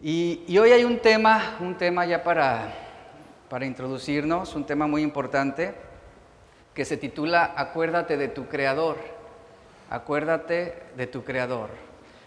[0.00, 2.72] Y, hoy hay un tema, un tema ya para,
[3.48, 5.74] para introducirnos, un tema muy importante
[6.72, 8.96] que se titula Acuérdate de tu Creador.
[9.90, 11.70] Acuérdate de tu Creador.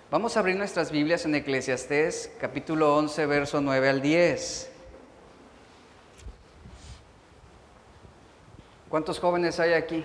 [0.09, 4.69] Vamos a abrir nuestras Biblias en Eclesiastés capítulo 11, verso 9 al 10.
[8.89, 10.03] ¿Cuántos jóvenes hay aquí?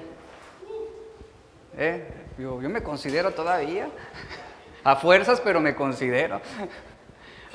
[1.77, 2.07] ¿Eh?
[2.39, 3.89] Yo me considero todavía.
[4.85, 6.41] A fuerzas, pero me considero.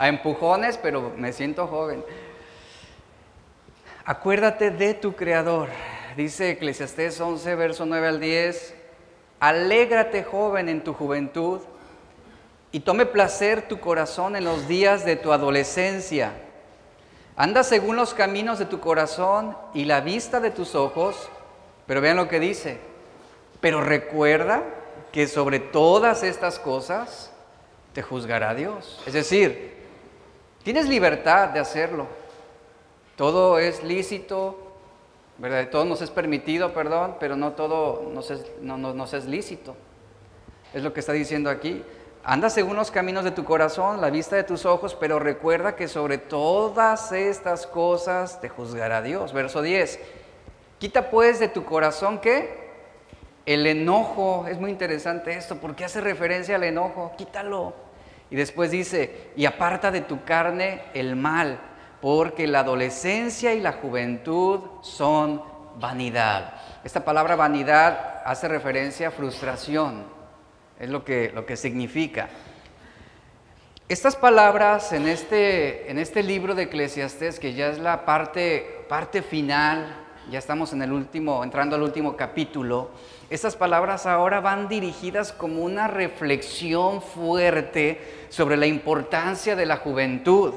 [0.01, 2.03] A empujones, pero me siento joven.
[4.03, 5.69] Acuérdate de tu Creador.
[6.17, 8.73] Dice Eclesiastés 11, verso 9 al 10.
[9.39, 11.59] Alégrate joven en tu juventud
[12.71, 16.31] y tome placer tu corazón en los días de tu adolescencia.
[17.35, 21.29] Anda según los caminos de tu corazón y la vista de tus ojos,
[21.85, 22.79] pero vean lo que dice.
[23.59, 24.63] Pero recuerda
[25.11, 27.31] que sobre todas estas cosas
[27.93, 28.99] te juzgará Dios.
[29.05, 29.70] Es decir,
[30.63, 32.07] tienes libertad de hacerlo.
[33.15, 34.57] Todo es lícito,
[35.37, 35.69] ¿verdad?
[35.69, 39.75] Todo nos es permitido, perdón, pero no todo nos es, no, no, es lícito.
[40.73, 41.83] Es lo que está diciendo aquí.
[42.23, 45.87] Anda según los caminos de tu corazón, la vista de tus ojos, pero recuerda que
[45.87, 49.33] sobre todas estas cosas te juzgará Dios.
[49.33, 49.99] Verso 10.
[50.77, 52.61] Quita pues de tu corazón que
[53.45, 57.73] el enojo, es muy interesante esto, porque hace referencia al enojo, quítalo.
[58.31, 61.59] Y después dice, y aparta de tu carne el mal,
[62.01, 65.43] porque la adolescencia y la juventud son
[65.77, 66.53] vanidad.
[66.83, 70.05] Esta palabra vanidad hace referencia a frustración,
[70.79, 72.29] es lo que, lo que significa.
[73.89, 79.21] Estas palabras en este, en este libro de Eclesiastés, que ya es la parte, parte
[79.21, 79.93] final,
[80.29, 82.91] ya estamos en el último, entrando al último capítulo,
[83.31, 90.53] estas palabras ahora van dirigidas como una reflexión fuerte sobre la importancia de la juventud.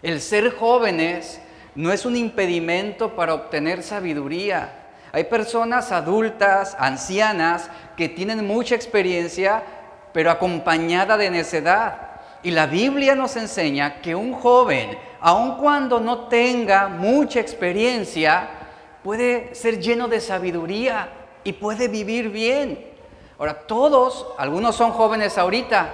[0.00, 1.42] El ser jóvenes
[1.74, 4.86] no es un impedimento para obtener sabiduría.
[5.12, 9.62] Hay personas adultas, ancianas, que tienen mucha experiencia,
[10.14, 11.98] pero acompañada de necedad.
[12.42, 18.48] Y la Biblia nos enseña que un joven, aun cuando no tenga mucha experiencia,
[19.04, 22.86] puede ser lleno de sabiduría y puede vivir bien.
[23.38, 25.88] Ahora, todos, algunos son jóvenes ahorita,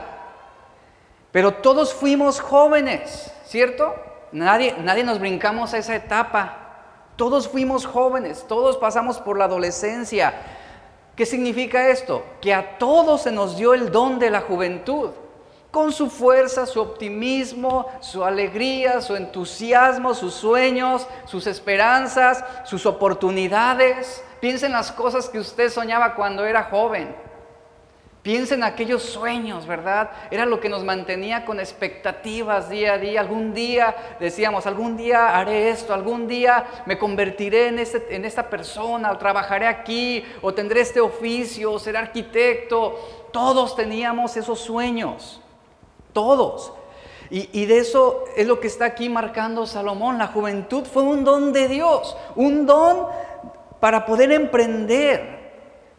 [1.31, 3.95] pero todos fuimos jóvenes, ¿cierto?
[4.33, 6.59] Nadie, nadie nos brincamos a esa etapa.
[7.17, 10.35] Todos fuimos jóvenes, todos pasamos por la adolescencia.
[11.15, 12.25] ¿Qué significa esto?
[12.41, 15.11] Que a todos se nos dio el don de la juventud
[15.75, 24.23] con su fuerza, su optimismo, su alegría, su entusiasmo, sus sueños, sus esperanzas, sus oportunidades.
[24.45, 27.17] Piensen las cosas que usted soñaba cuando era joven.
[28.21, 30.11] Piensen aquellos sueños, ¿verdad?
[30.31, 33.23] Era lo que nos mantenía con expectativas día a día.
[33.23, 38.51] Algún día decíamos, algún día haré esto, algún día me convertiré en, este, en esta
[38.51, 43.29] persona, o trabajaré aquí, o tendré este oficio, o seré arquitecto.
[43.33, 45.41] Todos teníamos esos sueños.
[46.13, 46.75] Todos.
[47.31, 50.19] Y, y, de eso es lo que está aquí marcando Salomón.
[50.19, 53.07] La juventud fue un don de Dios, un don
[53.85, 55.21] para poder emprender,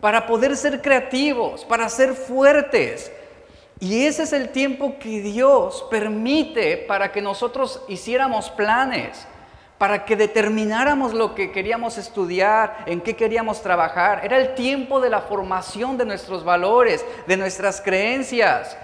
[0.01, 3.11] para poder ser creativos, para ser fuertes.
[3.79, 9.27] Y ese es el tiempo que Dios permite para que nosotros hiciéramos planes,
[9.77, 14.25] para que determináramos lo que queríamos estudiar, en qué queríamos trabajar.
[14.25, 18.75] Era el tiempo de la formación de nuestros valores, de nuestras creencias.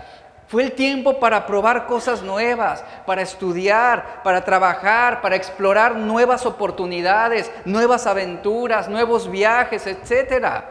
[0.51, 7.49] Fue el tiempo para probar cosas nuevas, para estudiar, para trabajar, para explorar nuevas oportunidades,
[7.63, 10.65] nuevas aventuras, nuevos viajes, etc.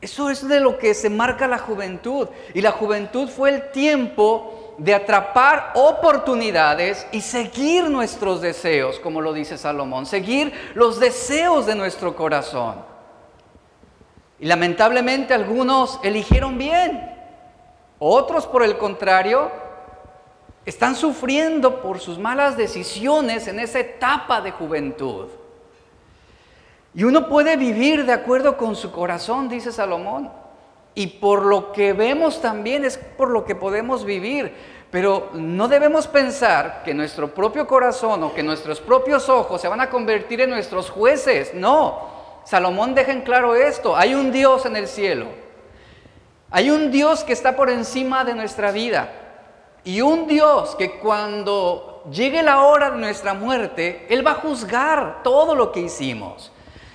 [0.00, 2.28] Eso es de lo que se marca la juventud.
[2.54, 9.32] Y la juventud fue el tiempo de atrapar oportunidades y seguir nuestros deseos, como lo
[9.32, 12.76] dice Salomón, seguir los deseos de nuestro corazón.
[14.38, 17.13] Y lamentablemente algunos eligieron bien,
[17.98, 19.50] otros, por el contrario,
[20.64, 25.28] están sufriendo por sus malas decisiones en esa etapa de juventud.
[26.94, 30.30] Y uno puede vivir de acuerdo con su corazón, dice Salomón.
[30.94, 34.54] Y por lo que vemos también es por lo que podemos vivir.
[34.90, 39.80] Pero no debemos pensar que nuestro propio corazón o que nuestros propios ojos se van
[39.80, 41.52] a convertir en nuestros jueces.
[41.52, 42.14] No.
[42.44, 43.96] Salomón deja en claro esto.
[43.96, 45.43] Hay un Dios en el cielo
[46.56, 49.10] hay un Dios que está por encima de nuestra vida
[49.82, 55.24] y un Dios que cuando llegue la hora de nuestra muerte, Él va a juzgar
[55.24, 56.52] todo lo que hicimos.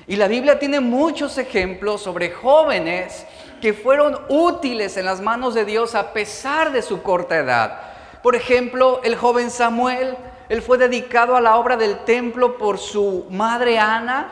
[0.08, 3.26] Y la Biblia tiene muchos ejemplos sobre jóvenes
[3.62, 7.82] que fueron útiles en las manos de Dios a pesar de su corta edad.
[8.24, 10.16] Por ejemplo, el joven Samuel,
[10.48, 14.30] él fue dedicado a la obra del templo por su madre Ana.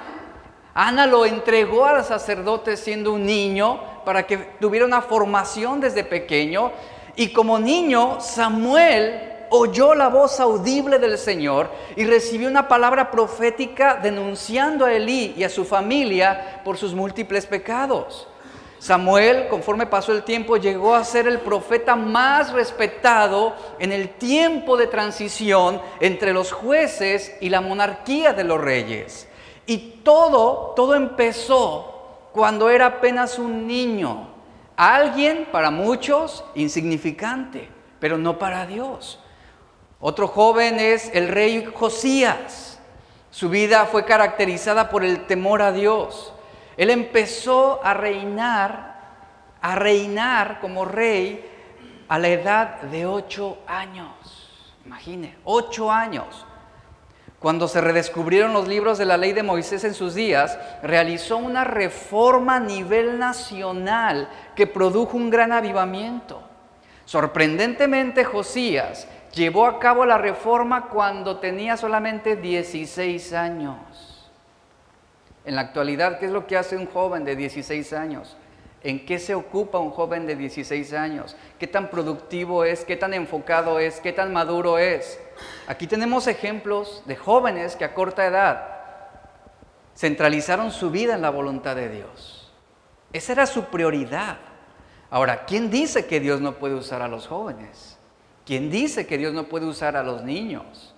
[0.80, 6.72] Ana lo entregó al sacerdote siendo un niño para que tuviera una formación desde pequeño.
[7.16, 9.20] Y como niño, Samuel
[9.50, 15.44] oyó la voz audible del Señor y recibió una palabra profética denunciando a Elí y
[15.44, 18.28] a su familia por sus múltiples pecados.
[18.78, 24.78] Samuel, conforme pasó el tiempo, llegó a ser el profeta más respetado en el tiempo
[24.78, 29.27] de transición entre los jueces y la monarquía de los reyes.
[29.68, 34.30] Y todo, todo empezó cuando era apenas un niño.
[34.78, 37.70] Alguien, para muchos, insignificante,
[38.00, 39.20] pero no para Dios.
[40.00, 42.80] Otro joven es el rey Josías.
[43.30, 46.34] Su vida fue caracterizada por el temor a Dios.
[46.78, 48.96] Él empezó a reinar,
[49.62, 51.46] a reinar como rey
[52.08, 54.10] a la edad de ocho años.
[54.86, 56.47] Imagine, ocho años.
[57.40, 61.64] Cuando se redescubrieron los libros de la ley de Moisés en sus días, realizó una
[61.64, 66.42] reforma a nivel nacional que produjo un gran avivamiento.
[67.06, 73.78] Sorprendentemente, Josías llevó a cabo la reforma cuando tenía solamente 16 años.
[75.46, 78.36] En la actualidad, ¿qué es lo que hace un joven de 16 años?
[78.84, 81.36] ¿En qué se ocupa un joven de 16 años?
[81.60, 82.86] ¿Qué tan productivo es?
[82.86, 84.00] ¿Qué tan enfocado es?
[84.00, 85.20] ¿Qué tan maduro es?
[85.68, 88.78] Aquí tenemos ejemplos de jóvenes que a corta edad
[89.96, 92.52] centralizaron su vida en la voluntad de Dios.
[93.12, 94.38] Esa era su prioridad.
[95.10, 97.98] Ahora, ¿quién dice que Dios no puede usar a los jóvenes?
[98.46, 100.94] ¿Quién dice que Dios no puede usar a los niños?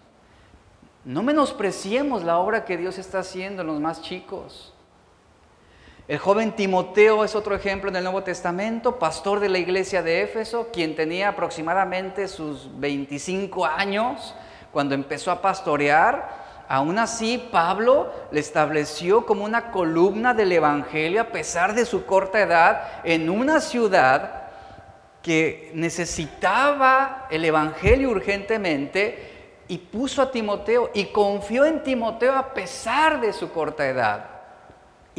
[1.06, 4.74] No menospreciemos la obra que Dios está haciendo en los más chicos.
[6.10, 10.24] El joven Timoteo es otro ejemplo en el Nuevo Testamento, pastor de la iglesia de
[10.24, 14.34] Éfeso, quien tenía aproximadamente sus 25 años
[14.72, 16.66] cuando empezó a pastorear.
[16.68, 22.42] Aún así, Pablo le estableció como una columna del Evangelio a pesar de su corta
[22.42, 24.48] edad en una ciudad
[25.22, 33.22] que necesitaba el Evangelio urgentemente y puso a Timoteo y confió en Timoteo a pesar
[33.22, 34.39] de su corta edad.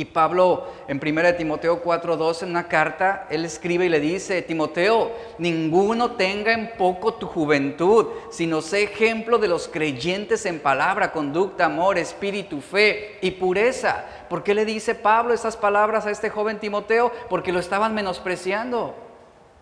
[0.00, 5.12] Y Pablo en 1 Timoteo 4:2 en una carta, él escribe y le dice, Timoteo,
[5.37, 11.67] ninguno tenga en poco tu juventud, sino sé ejemplo de los creyentes en palabra, conducta,
[11.67, 14.06] amor, espíritu, fe y pureza.
[14.31, 17.12] ¿Por qué le dice Pablo esas palabras a este joven Timoteo?
[17.29, 18.94] Porque lo estaban menospreciando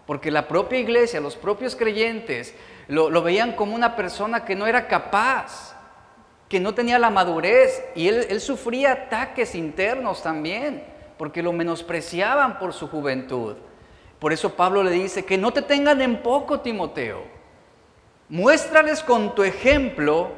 [0.07, 2.55] porque la propia iglesia, los propios creyentes,
[2.87, 5.75] lo, veían como una persona que no era capaz,
[6.49, 10.83] que no tenía la madurez, y él, él sufría ataques internos también,
[11.17, 13.57] porque lo menospreciaban por su juventud.
[14.19, 17.23] Por eso Pablo le dice, que no te tengan en poco, Timoteo.
[18.29, 20.31] Muéstrales con tu ejemplo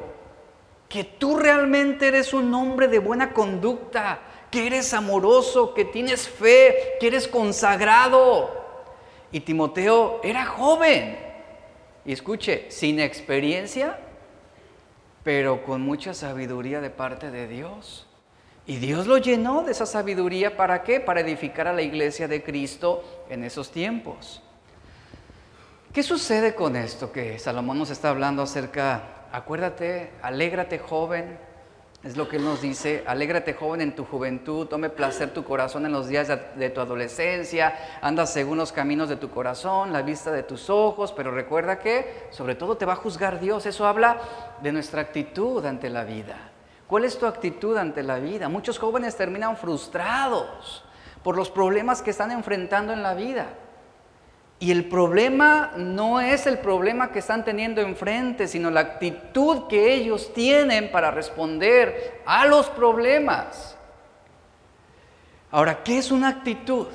[0.87, 4.19] que tú realmente eres un hombre de buena conducta,
[4.51, 8.51] que eres amoroso, que tienes fe, que eres consagrado.
[9.31, 11.17] Y Timoteo era joven.
[12.03, 13.97] Y escuche, sin experiencia,
[15.23, 18.07] pero con mucha sabiduría de parte de Dios.
[18.65, 20.99] Y Dios lo llenó de esa sabiduría para qué?
[20.99, 24.41] Para edificar a la iglesia de Cristo en esos tiempos.
[25.93, 29.27] ¿Qué sucede con esto que Salomón nos está hablando acerca?
[29.31, 31.37] Acuérdate, alégrate joven,
[32.03, 35.85] es lo que Él nos dice, alégrate joven en tu juventud, tome placer tu corazón
[35.85, 40.31] en los días de, tu adolescencia, anda según los caminos de tu corazón, la vista
[40.31, 44.19] de tus ojos, pero recuerda que sobre todo te va a juzgar Dios, eso habla
[44.63, 46.37] de nuestra actitud ante la vida.
[46.87, 48.49] ¿Cuál es tu actitud ante la vida?
[48.49, 50.83] Muchos jóvenes terminan frustrados
[51.23, 53.47] por los problemas que están enfrentando en la vida.
[54.61, 59.91] Y el problema no es el problema que están teniendo enfrente, sino la actitud que
[59.91, 63.75] ellos tienen para responder a los problemas.
[65.49, 66.85] Ahora, ¿qué es una actitud?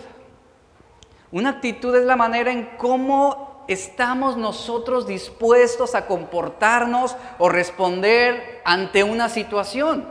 [1.32, 9.02] Una actitud es la manera en cómo estamos nosotros dispuestos a comportarnos o responder ante
[9.02, 10.08] una situación.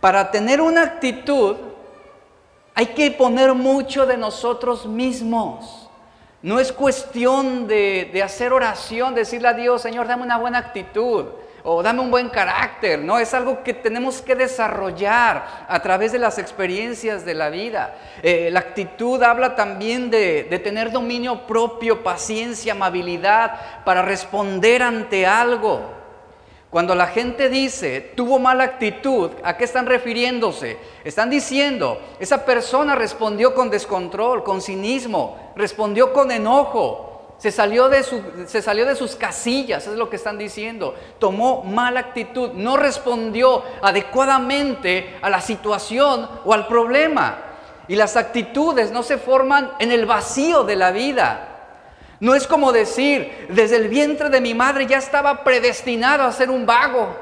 [0.00, 1.58] Para tener una actitud
[2.74, 5.83] hay que poner mucho de nosotros mismos.
[6.44, 11.24] No es cuestión de, hacer oración, decirle a Dios, Señor, dame una buena actitud
[11.62, 16.18] o dame un buen carácter, no, es algo que tenemos que desarrollar a través de
[16.18, 17.96] las experiencias de la vida.
[18.22, 25.26] Eh, la actitud habla también de, de, tener dominio propio, paciencia, amabilidad para responder ante
[25.26, 26.03] algo.
[26.74, 30.76] Cuando la gente dice, tuvo mala actitud, ¿a qué están refiriéndose?
[31.04, 38.02] Están diciendo, esa persona respondió con descontrol, con cinismo, respondió con enojo, Se salió, de
[38.02, 40.96] se salió de sus casillas, es lo que están diciendo.
[41.20, 47.38] Tomó mala actitud, no respondió adecuadamente a la situación o al problema.
[47.86, 51.53] Y las actitudes no se forman en el vacío de la vida.
[52.24, 56.48] No es como decir, desde el vientre de mi madre ya estaba predestinado a ser
[56.48, 57.14] un vago,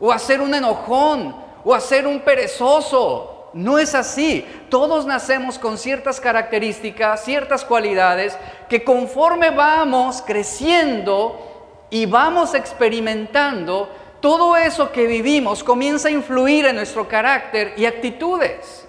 [0.00, 3.50] o a ser un enojón, o a ser un perezoso.
[3.52, 4.46] No es así.
[4.70, 8.38] Todos nacemos con ciertas características, ciertas cualidades,
[8.70, 13.90] que conforme vamos creciendo y vamos experimentando,
[14.22, 18.88] todo eso que vivimos comienza a influir en nuestro carácter y actitudes.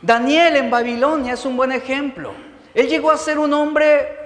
[0.00, 2.53] Daniel en Babilonia es un buen ejemplo.
[2.74, 4.18] Él llegó a ser un hombre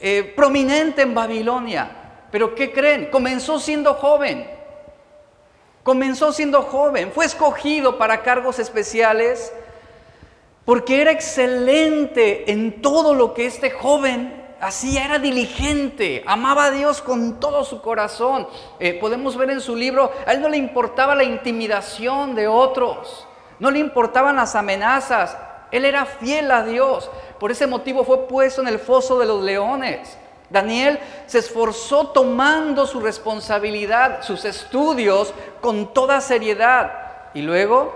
[0.00, 1.90] eh, prominente en Babilonia.
[2.30, 3.06] Pero ¿qué creen?
[3.10, 4.50] Comenzó siendo joven.
[5.82, 9.52] Comenzó siendo joven, fue escogido para cargos especiales
[10.68, 17.00] porque era excelente en todo lo que este joven hacía, era diligente, amaba a Dios
[17.00, 18.46] con todo su corazón.
[18.78, 23.26] Eh, podemos ver en su libro, a él no le importaba la intimidación de otros,
[23.58, 25.38] no le importaban las amenazas,
[25.70, 27.10] él era fiel a Dios.
[27.38, 30.16] Por ese motivo fue puesto en el foso de los leones.
[30.50, 37.30] Daniel se esforzó tomando su responsabilidad, sus estudios con toda seriedad.
[37.34, 37.92] Y luego,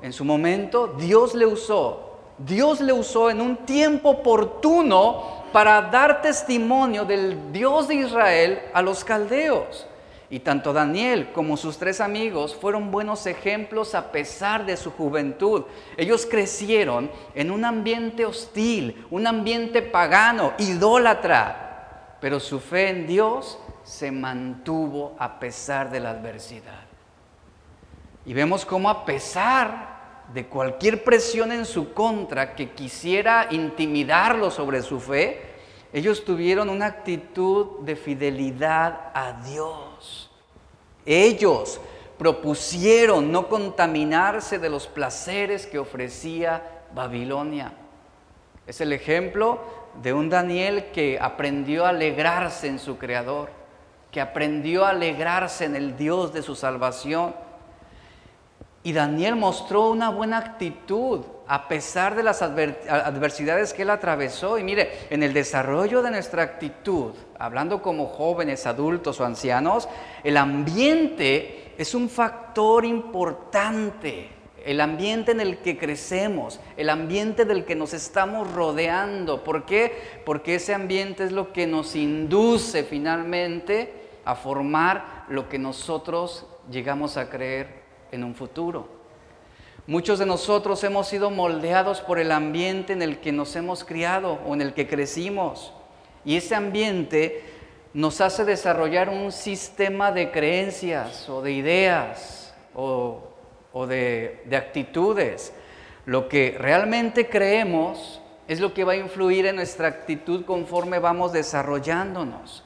[0.00, 2.10] en su momento, Dios le usó.
[2.38, 8.80] Dios le usó en un tiempo oportuno para dar testimonio del Dios de Israel a
[8.80, 9.86] los caldeos.
[10.32, 15.64] Y tanto Daniel como sus tres amigos fueron buenos ejemplos a pesar de su juventud.
[15.96, 23.58] Ellos crecieron en un ambiente hostil, un ambiente pagano, idólatra, pero su fe en Dios
[23.82, 26.84] se mantuvo a pesar de la adversidad.
[28.24, 34.82] Y vemos cómo a pesar de cualquier presión en su contra que quisiera intimidarlo sobre
[34.82, 35.42] su fe,
[35.92, 39.89] ellos tuvieron una actitud de fidelidad a Dios.
[41.06, 41.80] Ellos
[42.18, 47.72] propusieron no contaminarse de los placeres que ofrecía Babilonia.
[48.66, 49.60] Es el ejemplo
[50.02, 53.50] de un Daniel que aprendió a alegrarse en su Creador,
[54.10, 57.34] que aprendió a alegrarse en el Dios de su salvación.
[58.82, 64.56] Y Daniel mostró una buena actitud a pesar de las adversidades que él atravesó.
[64.56, 69.88] Y mire, en el desarrollo de nuestra actitud, hablando como jóvenes, adultos o ancianos,
[70.22, 74.30] el ambiente es un factor importante
[74.64, 79.42] el ambiente en el que crecemos, el ambiente del que nos estamos rodeando.
[79.42, 80.20] ¿Por qué?
[80.26, 87.16] Porque ese ambiente es lo que nos induce finalmente a formar lo que nosotros llegamos
[87.16, 88.99] a creer en un futuro.
[89.90, 94.38] Muchos de nosotros hemos sido moldeados por el ambiente en el que nos hemos criado
[94.46, 95.72] o en el que crecimos.
[96.24, 97.42] Y ese ambiente
[97.92, 103.30] nos hace desarrollar un sistema de creencias o de ideas o
[103.72, 105.52] o de, actitudes.
[106.06, 111.32] Lo que realmente creemos es lo que va a influir en nuestra actitud conforme vamos
[111.32, 112.64] desarrollándonos.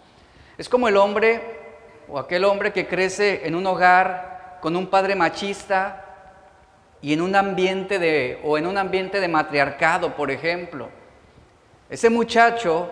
[0.56, 1.42] Es como el hombre
[2.08, 6.03] o aquel hombre que crece en un hogar con un padre machista
[7.04, 10.88] y en un ambiente de o en un ambiente de matriarcado, por ejemplo.
[11.90, 12.88] Ese muchacho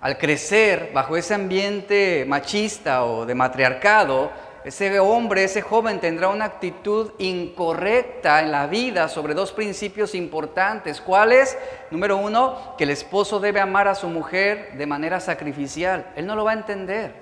[0.00, 4.32] al crecer bajo ese ambiente machista o de matriarcado,
[4.64, 11.00] ese hombre, ese joven tendrá una actitud incorrecta en la vida sobre dos principios importantes.
[11.00, 11.56] ¿Cuáles?
[11.92, 16.04] Número uno, que el esposo debe amar a su mujer de manera sacrificial.
[16.16, 17.14] Él no lo va a entender.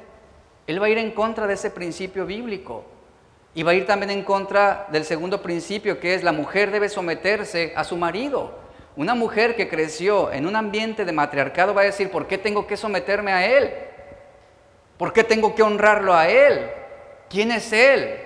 [0.67, 2.94] Él va a ir en contra de ese principio bíblico.
[3.55, 6.89] Y va a ir también en contra del segundo principio, que es la mujer debe
[6.89, 8.59] someterse a su marido.
[8.97, 12.67] Una mujer que creció en un ambiente de matriarcado va a decir, ¿por qué tengo
[12.67, 13.73] que someterme a él?
[14.97, 16.71] ¿Por qué tengo que honrarlo a él?
[17.29, 18.17] ¿Quién es Él?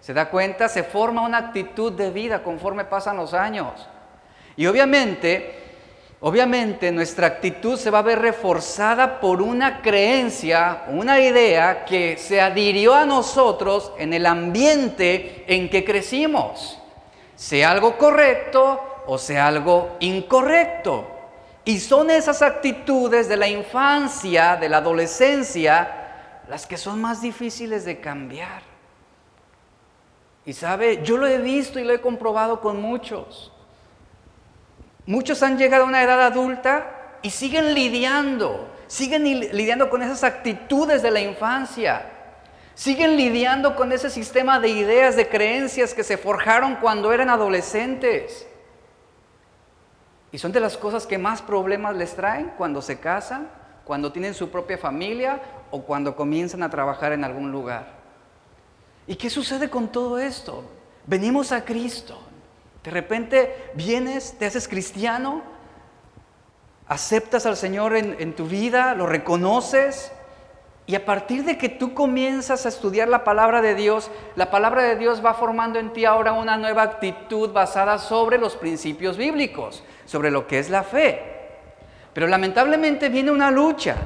[0.00, 0.68] ¿Se da cuenta?
[0.68, 3.88] Se forma una actitud de vida conforme pasan los años.
[4.56, 5.61] Y obviamente,
[6.22, 12.40] obviamente nuestra actitud se va a ver reforzada por una creencia, una idea que se
[12.40, 16.78] adhirió a nosotros en el ambiente en que crecimos.
[17.34, 21.08] Sea algo correcto o sea algo incorrecto.
[21.64, 27.84] Y son esas actitudes de la infancia, de la adolescencia, las que son más difíciles
[27.84, 28.62] de cambiar.
[30.44, 33.51] Y sabe, yo lo he visto y lo he comprobado con muchos.
[35.06, 41.02] Muchos han llegado a una edad adulta y siguen lidiando, siguen lidiando con esas actitudes
[41.02, 42.06] de la infancia,
[42.74, 48.46] siguen lidiando con ese sistema de ideas, de creencias que se forjaron cuando eran adolescentes.
[50.30, 53.50] Y son de las cosas que más problemas les traen cuando se casan,
[53.84, 55.40] cuando tienen su propia familia
[55.70, 57.86] o cuando comienzan a trabajar en algún lugar.
[59.06, 60.64] ¿Y qué sucede con todo esto?
[61.06, 62.18] Venimos a Cristo.
[62.84, 65.42] De repente vienes, te haces cristiano,
[66.88, 70.12] aceptas al Señor en, tu vida, lo reconoces,
[70.84, 74.82] y a partir de que tú comienzas a estudiar la palabra de Dios, la palabra
[74.82, 79.84] de Dios va formando en ti ahora una nueva actitud basada sobre los principios bíblicos,
[80.06, 81.22] sobre lo que es la fe.
[82.12, 83.96] Pero lamentablemente viene una lucha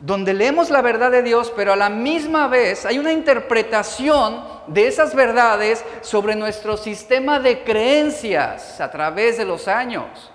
[0.00, 4.88] donde leemos la verdad de Dios, pero a la misma vez hay una interpretación de
[4.88, 10.30] esas verdades sobre nuestro sistema de creencias a través de los años.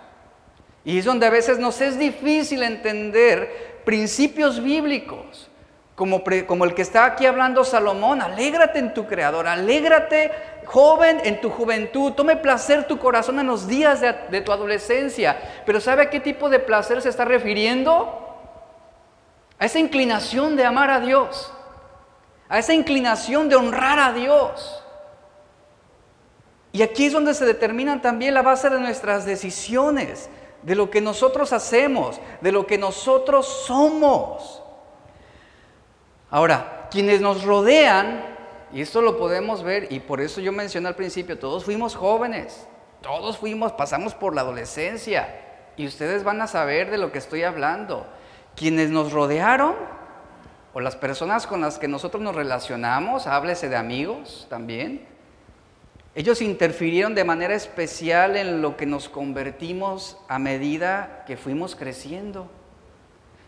[0.83, 5.51] Y es donde a veces nos es difícil entender principios bíblicos
[5.95, 10.31] como, el que está aquí hablando Salomón, alégrate en tu Creador, alégrate
[10.65, 15.37] joven en tu juventud, tome placer tu corazón en los días de, de tu adolescencia.
[15.63, 18.30] Pero ¿sabe a qué tipo de placer se está refiriendo?
[19.61, 21.53] A esa inclinación de amar a Dios,
[22.49, 24.83] a esa inclinación de honrar a Dios.
[26.71, 30.31] Y aquí es donde se determinan también la base de nuestras decisiones,
[30.63, 34.63] de lo que nosotros hacemos, de lo que nosotros somos.
[36.31, 38.35] Ahora, quienes nos rodean,
[38.73, 42.67] y esto lo podemos ver, y por eso yo mencioné al principio, todos fuimos jóvenes,
[43.03, 45.39] todos fuimos, pasamos por la adolescencia,
[45.77, 48.07] y ustedes van a saber de lo que estoy hablando.
[48.55, 49.75] Quienes nos rodearon,
[50.73, 55.05] o las personas con las que nosotros nos relacionamos, háblese de amigos también,
[56.13, 62.49] ellos interfirieron de manera especial en lo que nos convertimos a medida que fuimos creciendo.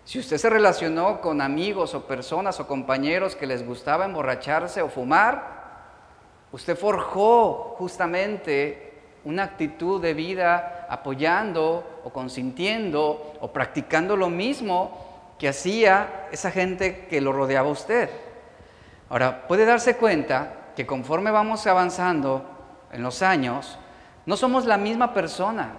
[0.05, 4.89] Si usted se relacionó con amigos o personas o compañeros que les gustaba emborracharse o
[4.89, 5.63] fumar,
[6.51, 8.92] usted forjó justamente
[9.25, 17.07] una actitud de vida apoyando o consintiendo o practicando lo mismo que hacía esa gente
[17.07, 18.09] que lo rodeaba a usted.
[19.09, 22.43] Ahora, puede darse cuenta que conforme vamos avanzando
[22.91, 23.77] en los años,
[24.25, 25.73] no somos la misma persona.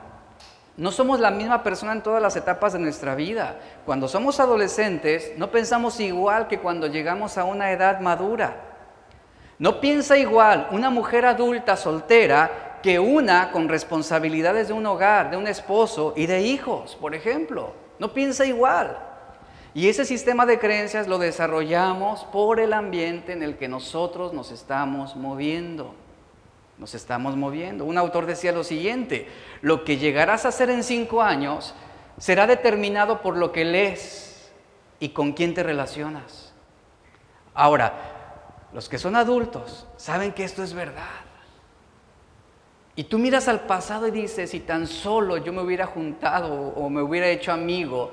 [0.76, 3.56] No somos la misma persona en todas las etapas de nuestra vida.
[3.86, 8.56] Cuando somos adolescentes, no pensamos igual que cuando llegamos a una edad madura.
[9.58, 15.38] No piensa igual una mujer adulta soltera que una con responsabilidades de un hogar, de
[15.38, 17.72] un esposo y de hijos, por ejemplo.
[17.98, 18.98] No piensa igual.
[19.72, 24.50] Y ese sistema de creencias lo desarrollamos por el ambiente en el que nosotros nos
[24.50, 25.94] estamos moviendo.
[26.76, 27.86] Nos estamos moviendo.
[27.86, 29.28] Un autor decía lo siguiente,
[29.62, 31.74] lo que llegarás a hacer en cinco años
[32.18, 34.52] será determinado por lo que lees
[35.00, 36.52] y con quién te relacionas.
[37.54, 37.94] Ahora,
[38.74, 41.23] los que son adultos saben que esto es verdad.
[42.96, 46.88] Y tú miras al pasado y dices, si tan solo yo me hubiera juntado o
[46.88, 48.12] me hubiera hecho amigo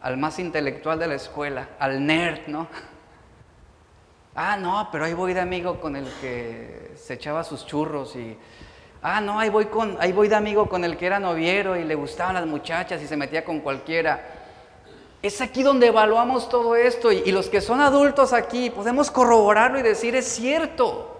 [0.00, 2.68] al más intelectual de la escuela, al nerd, ¿no?
[4.38, 8.36] Ah, no, pero ahí voy de amigo con el que se echaba sus churros y...
[9.00, 11.84] Ah, no, ahí voy, con, ahí voy de amigo con el que era noviero y
[11.84, 14.20] le gustaban las muchachas y se metía con cualquiera.
[15.22, 19.78] Es aquí donde evaluamos todo esto y, y los que son adultos aquí podemos corroborarlo
[19.78, 21.15] y decir, es cierto.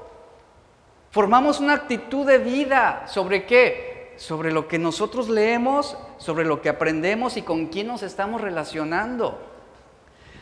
[1.17, 4.13] Formamos una actitud de vida sobre qué?
[4.19, 9.41] Sobre lo que nosotros leemos, sobre lo que aprendemos y con quién nos estamos relacionando.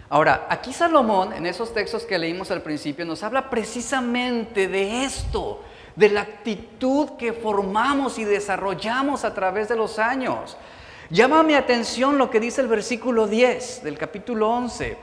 [0.09, 5.61] Ahora, aquí Salomón, en esos textos que leímos al principio, nos habla precisamente de esto,
[5.95, 10.57] de la actitud que formamos y desarrollamos a través de los años.
[11.09, 14.97] Llama mi atención lo que dice el versículo 10 del capítulo 11,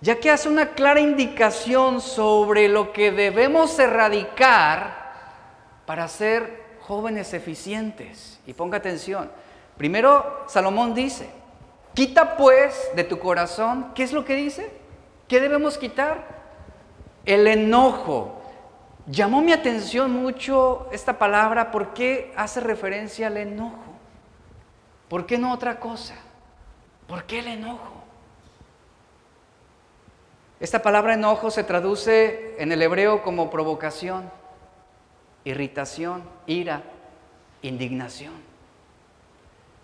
[0.00, 5.12] ya que hace una clara indicación sobre lo que debemos erradicar
[5.86, 8.40] para ser jóvenes eficientes.
[8.46, 9.30] Y ponga atención.
[9.76, 11.30] Primero, Salomón dice,
[11.98, 14.70] Quita pues de tu corazón, ¿qué es lo que dice?
[15.26, 16.28] ¿Qué debemos quitar?
[17.24, 18.40] El enojo.
[19.08, 23.82] Llamó mi atención mucho esta palabra porque hace referencia al enojo.
[25.08, 26.14] ¿Por qué no otra cosa?
[27.08, 27.97] ¿Por qué el enojo?
[30.60, 34.30] Esta palabra enojo se traduce en el hebreo como provocación,
[35.44, 36.82] irritación, ira,
[37.62, 38.34] indignación.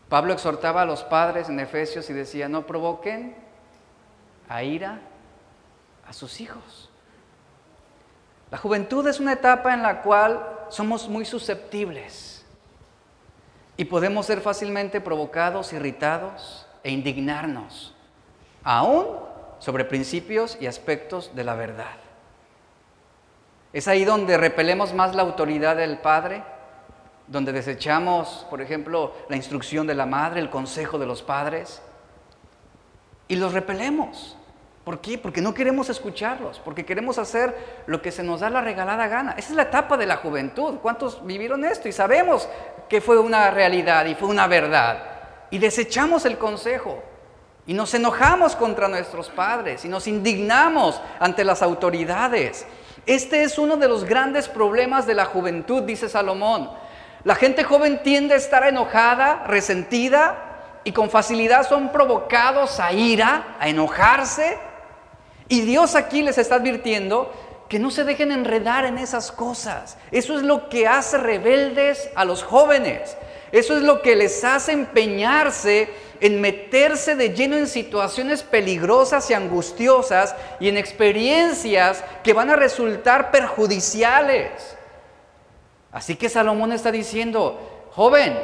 [0.08, 3.37] Pablo exhortaba a los padres en Efesios y decía, no provoquen
[4.48, 5.00] a ira
[6.06, 6.90] a sus hijos.
[8.50, 12.44] La juventud es una etapa en la cual somos muy susceptibles
[13.76, 17.94] y podemos ser fácilmente provocados, irritados e indignarnos,
[18.62, 19.23] aún
[19.64, 21.96] sobre principios y aspectos de la verdad.
[23.72, 26.42] Es ahí donde repelemos más la autoridad del Padre
[27.27, 31.81] donde desechamos, por ejemplo, la instrucción de la madre, el consejo de los padres,
[33.29, 34.37] y los repelemos.
[34.85, 35.16] ¿Por qué?
[35.16, 39.33] Porque no queremos escucharlos, porque queremos hacer lo que se nos da la regalada gana.
[39.33, 40.77] Esa es la etapa de la juventud.
[40.83, 41.88] ¿Cuántos vivieron esto?
[41.88, 42.46] Y sabemos
[42.90, 45.03] que fue una realidad y fue una verdad.
[45.50, 47.03] Y desechamos el consejo.
[47.66, 52.66] Y nos enojamos contra nuestros padres y nos indignamos ante las autoridades.
[53.07, 56.70] Este es uno de los grandes problemas de la juventud, dice Salomón.
[57.24, 63.57] La gente joven tiende a estar enojada, resentida y con facilidad son provocados a ira,
[63.59, 64.59] a enojarse.
[65.48, 67.33] Y Dios aquí les está advirtiendo
[67.68, 69.96] que no se dejen enredar en esas cosas.
[70.11, 73.16] Eso es lo que hace rebeldes a los jóvenes.
[73.55, 75.88] Eso es lo que les hace empeñarse
[76.19, 82.57] en meterse de lleno en situaciones peligrosas y angustiosas y en experiencias que van a
[82.57, 84.77] resultar perjudiciales.
[85.93, 88.37] Así que Salomón está diciendo, joven,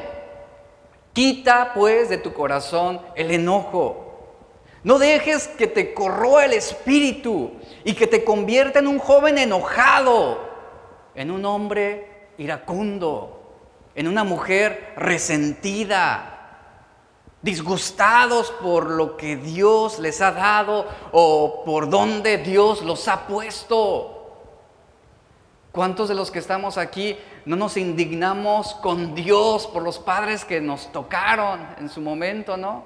[1.12, 4.36] quita pues de tu corazón el enojo.
[4.84, 7.50] No dejes que te corroa el espíritu
[7.82, 10.38] y que te convierta en un joven enojado,
[11.16, 13.39] en un hombre iracundo,
[14.00, 16.56] en una mujer resentida,
[17.42, 24.38] disgustados por lo que Dios les ha dado o por donde Dios los ha puesto.
[25.70, 30.62] ¿Cuántos de los que estamos aquí no nos indignamos con Dios por los padres que
[30.62, 32.84] nos tocaron en su momento, no?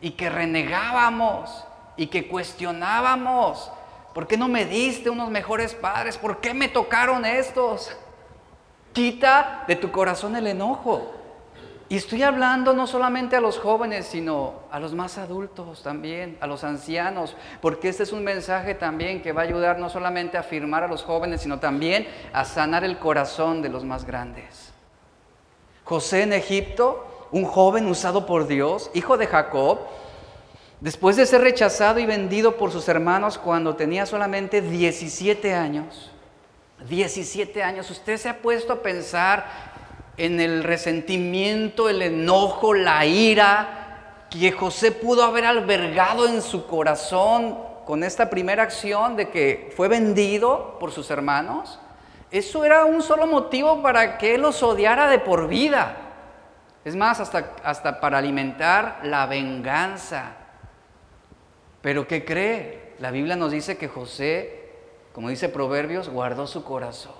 [0.00, 1.66] Y que renegábamos
[1.98, 3.70] y que cuestionábamos.
[4.14, 6.16] ¿Por qué no me diste unos mejores padres?
[6.16, 7.94] ¿Por qué me tocaron estos?
[8.96, 11.12] Quita de tu corazón el enojo.
[11.90, 16.46] Y estoy hablando no solamente a los jóvenes, sino a los más adultos también, a
[16.46, 20.40] los ancianos, porque este es un mensaje también que va a ayudar no solamente a
[20.40, 24.72] afirmar a los jóvenes, sino también a sanar el corazón de los más grandes.
[25.84, 29.80] José en Egipto, un joven usado por Dios, hijo de Jacob,
[30.80, 36.12] después de ser rechazado y vendido por sus hermanos cuando tenía solamente 17 años,
[36.88, 39.46] 17 años, usted se ha puesto a pensar
[40.16, 47.58] en el resentimiento, el enojo, la ira que José pudo haber albergado en su corazón
[47.84, 51.78] con esta primera acción de que fue vendido por sus hermanos,
[52.30, 55.96] eso era un solo motivo para que él los odiara de por vida.
[56.84, 60.32] Es más, hasta, hasta para alimentar la venganza.
[61.80, 62.94] Pero ¿qué cree?
[62.98, 64.55] La Biblia nos dice que José,
[65.16, 67.14] como dice Proverbios, guardó su corazón,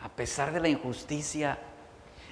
[0.00, 1.58] a pesar de la injusticia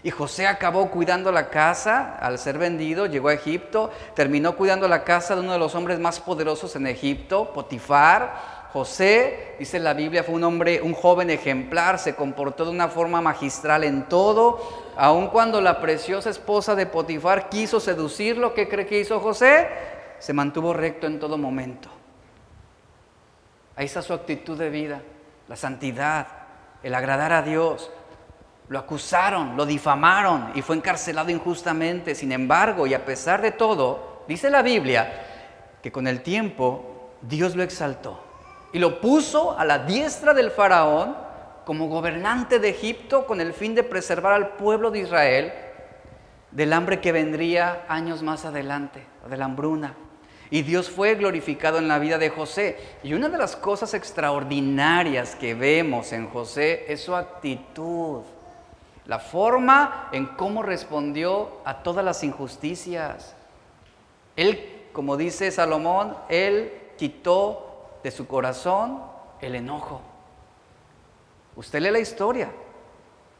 [0.02, 5.04] y José acabó cuidando la casa al ser vendido, llegó a Egipto, terminó cuidando la
[5.04, 8.60] casa de uno de los hombres más poderosos en Egipto, Potifar.
[8.72, 13.20] José, dice la Biblia, fue un hombre, un joven ejemplar, se comportó de una forma
[13.20, 18.98] magistral en todo, aun cuando la preciosa esposa de Potifar quiso seducirlo, ¿qué cree que
[18.98, 19.68] hizo José?
[20.20, 21.99] Se mantuvo recto en todo momento.
[23.80, 25.00] Ahí está su actitud de vida,
[25.48, 26.26] la santidad,
[26.82, 27.90] el agradar a Dios.
[28.68, 32.14] Lo acusaron, lo difamaron y fue encarcelado injustamente.
[32.14, 35.10] Sin embargo, y a pesar de todo, dice la Biblia
[35.82, 38.22] que con el tiempo Dios lo exaltó
[38.74, 41.16] y lo puso a la diestra del faraón
[41.64, 45.54] como gobernante de Egipto con el fin de preservar al pueblo de Israel
[46.50, 49.94] del hambre que vendría años más adelante, de la hambruna.
[50.50, 52.76] Y Dios fue glorificado en la vida de José.
[53.02, 58.22] Y una de las cosas extraordinarias que vemos en José es su actitud
[59.10, 63.34] la forma en cómo respondió a todas las injusticias.
[64.36, 69.02] Él, como dice Salomón, él quitó de su corazón
[69.40, 70.00] el enojo.
[71.56, 72.52] Usted lee la historia.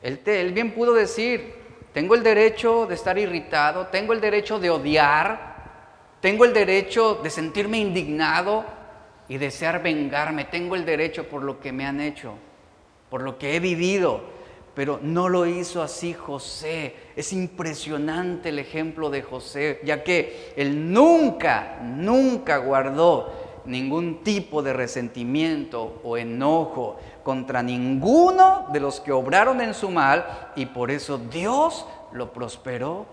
[0.02, 1.54] Él, bien pudo decir,
[1.92, 5.49] tengo el derecho de estar irritado, tengo el derecho de odiar,
[6.20, 8.64] tengo el derecho de sentirme indignado
[9.28, 12.34] y desear vengarme, tengo el derecho por lo que me han hecho,
[13.08, 14.40] por lo que he vivido.
[14.74, 16.94] Pero no lo hizo así José.
[17.16, 23.32] Es impresionante el ejemplo de José, ya que él nunca, nunca guardó
[23.64, 30.52] ningún tipo de resentimiento o enojo contra ninguno de los que obraron en su mal
[30.56, 33.06] y por eso Dios lo prosperó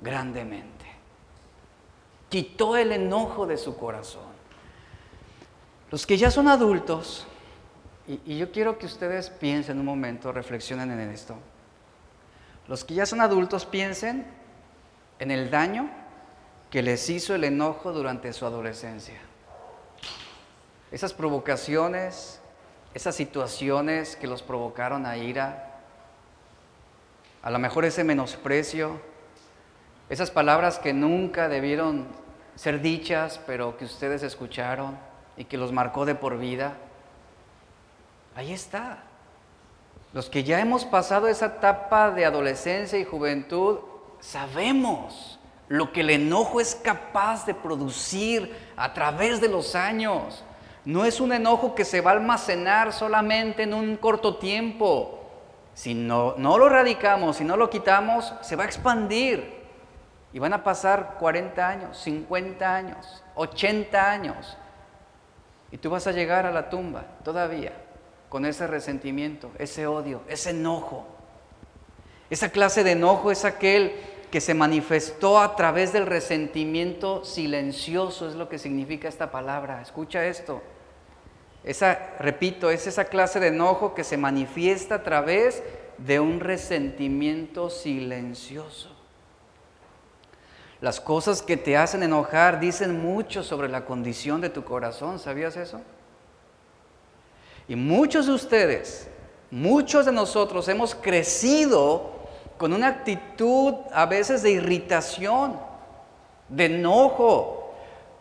[0.00, 0.79] grandemente.
[2.30, 4.30] Quitó el enojo de su corazón.
[5.90, 7.26] Los que ya son adultos
[8.06, 11.36] y, yo quiero que ustedes piensen un momento, reflexionen en esto.
[12.66, 14.26] Los que ya son adultos piensen
[15.20, 15.88] en el daño
[16.70, 19.20] que les hizo el enojo durante su adolescencia.
[20.90, 22.40] Esas provocaciones,
[22.94, 25.80] esas situaciones que los provocaron a ira.
[27.42, 29.00] A lo mejor ese menosprecio,
[30.08, 32.08] esas palabras que nunca debieron
[32.60, 34.98] ser dichas, pero que ustedes escucharon
[35.38, 36.74] y que los marcó de por vida.
[38.36, 38.98] Ahí está.
[40.12, 43.78] Los que ya hemos pasado esa etapa de adolescencia y juventud,
[44.20, 50.44] sabemos lo que el enojo es capaz de producir a través de los años.
[50.84, 55.30] No es un enojo que se va a almacenar solamente en un corto tiempo.
[55.72, 59.59] Si no, no lo radicamos, si no lo quitamos, se va a expandir.
[60.32, 64.56] Y van a pasar 40 años, 50 años, 80 años.
[65.72, 67.72] Y tú vas a llegar a la tumba todavía
[68.28, 71.04] con ese resentimiento, ese odio, ese enojo.
[72.30, 73.92] Esa clase de enojo es aquel
[74.30, 79.82] que se manifestó a través del resentimiento silencioso, es lo que significa esta palabra.
[79.82, 80.62] Escucha esto.
[81.64, 85.62] Esa, repito, es esa clase de enojo que se manifiesta a través
[85.98, 88.89] de un resentimiento silencioso.
[90.80, 95.56] Las cosas que te hacen enojar dicen mucho sobre la condición de tu corazón, ¿sabías
[95.56, 95.80] eso?
[97.68, 99.08] Y muchos de ustedes,
[99.50, 102.12] muchos de nosotros hemos crecido
[102.56, 105.58] con una actitud a veces de irritación,
[106.48, 107.60] de enojo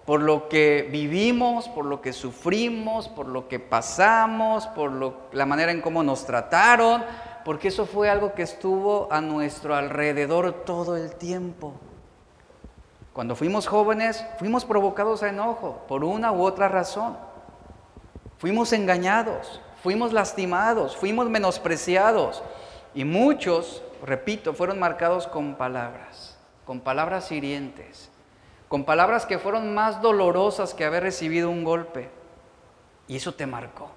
[0.06, 5.72] por lo que vivimos, por lo que sufrimos, por lo que pasamos, por la manera
[5.72, 7.04] en cómo nos trataron,
[7.46, 11.74] porque eso fue algo que estuvo a nuestro alrededor todo el tiempo.
[13.20, 17.18] Cuando fuimos jóvenes, fuimos provocados a enojo por una u otra razón.
[18.38, 22.42] Fuimos engañados, fuimos lastimados, fuimos menospreciados.
[22.94, 28.10] Y muchos, repito, fueron marcados con palabras, con palabras hirientes,
[28.70, 32.10] con palabras que fueron más dolorosas que haber recibido un golpe.
[33.10, 33.92] Y eso te marcó.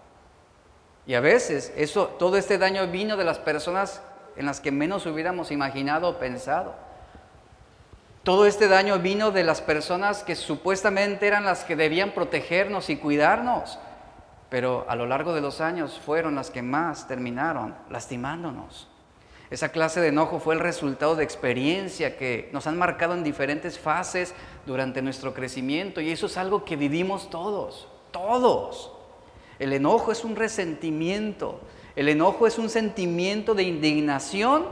[1.06, 4.02] Y a veces eso, todo este daño vino de las personas
[4.35, 6.74] en las que menos hubiéramos imaginado o pensado.
[8.22, 12.96] Todo este daño vino de las personas que supuestamente eran las que debían protegernos y
[12.96, 13.78] cuidarnos
[14.52, 18.87] pero a lo largo de los años fueron las que más terminaron lastimándonos.
[19.48, 23.78] Esa clase de enojo fue el resultado de experiencia que nos han marcado en diferentes
[23.78, 24.35] fases
[24.66, 28.92] durante nuestro crecimiento y eso es algo que vivimos todos, todos.
[29.58, 31.58] El enojo es un resentimiento,
[31.96, 34.66] el enojo es un sentimiento de indignación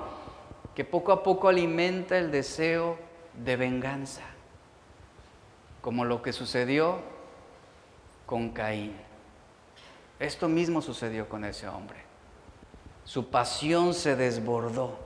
[0.75, 2.99] que poco a poco alimenta el deseo
[3.35, 4.23] de venganza,
[5.81, 7.01] como lo que sucedió
[8.27, 8.95] con Caín.
[10.19, 11.99] Esto mismo sucedió con ese hombre.
[13.05, 14.99] Su pasión se desbordó.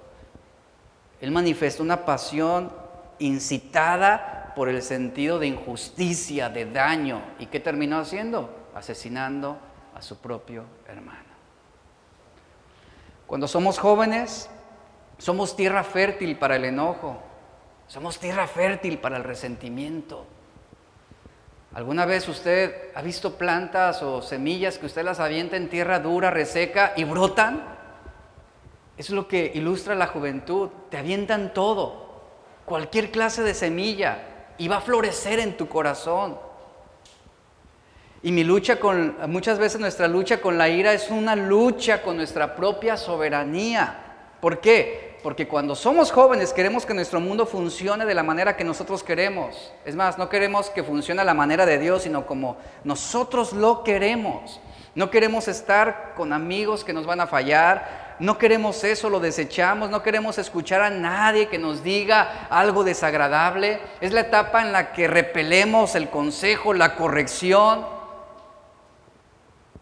[1.21, 2.73] Él manifestó una pasión
[3.19, 7.23] incitada por el sentido de injusticia, de daño.
[7.39, 8.69] ¿Y qué terminó haciendo?
[8.75, 9.57] Asesinando
[9.95, 11.21] a su propio hermano.
[13.27, 14.51] Cuando somos jóvenes,
[15.19, 17.23] somos tierra fértil para el enojo,
[17.87, 20.27] somos tierra fértil para el resentimiento,
[21.75, 26.31] ¿Alguna vez usted ha visto plantas o semillas que usted las avienta en tierra dura,
[26.31, 27.65] reseca y brotan?
[28.97, 30.69] Es lo que ilustra la juventud.
[30.89, 32.23] Te avientan todo,
[32.65, 34.19] cualquier clase de semilla,
[34.57, 36.39] y va a florecer en tu corazón.
[38.23, 42.17] Y mi lucha con, muchas veces nuestra lucha con la ira es una lucha con
[42.17, 43.99] nuestra propia soberanía.
[44.41, 45.04] ¿Por qué?
[45.25, 49.73] Porque cuando somos jóvenes queremos que nuestro mundo funcione de la manera que nosotros queremos.
[49.87, 53.83] Es más, no queremos que funcione a la manera de Dios, sino como nosotros lo
[53.85, 54.61] queremos.
[54.95, 58.17] No queremos estar con amigos que nos van a fallar.
[58.19, 59.89] No queremos eso, lo desechamos.
[59.89, 63.81] No queremos escuchar a nadie que nos diga algo desagradable.
[64.03, 67.87] Es la etapa en la que repelemos el consejo, la corrección.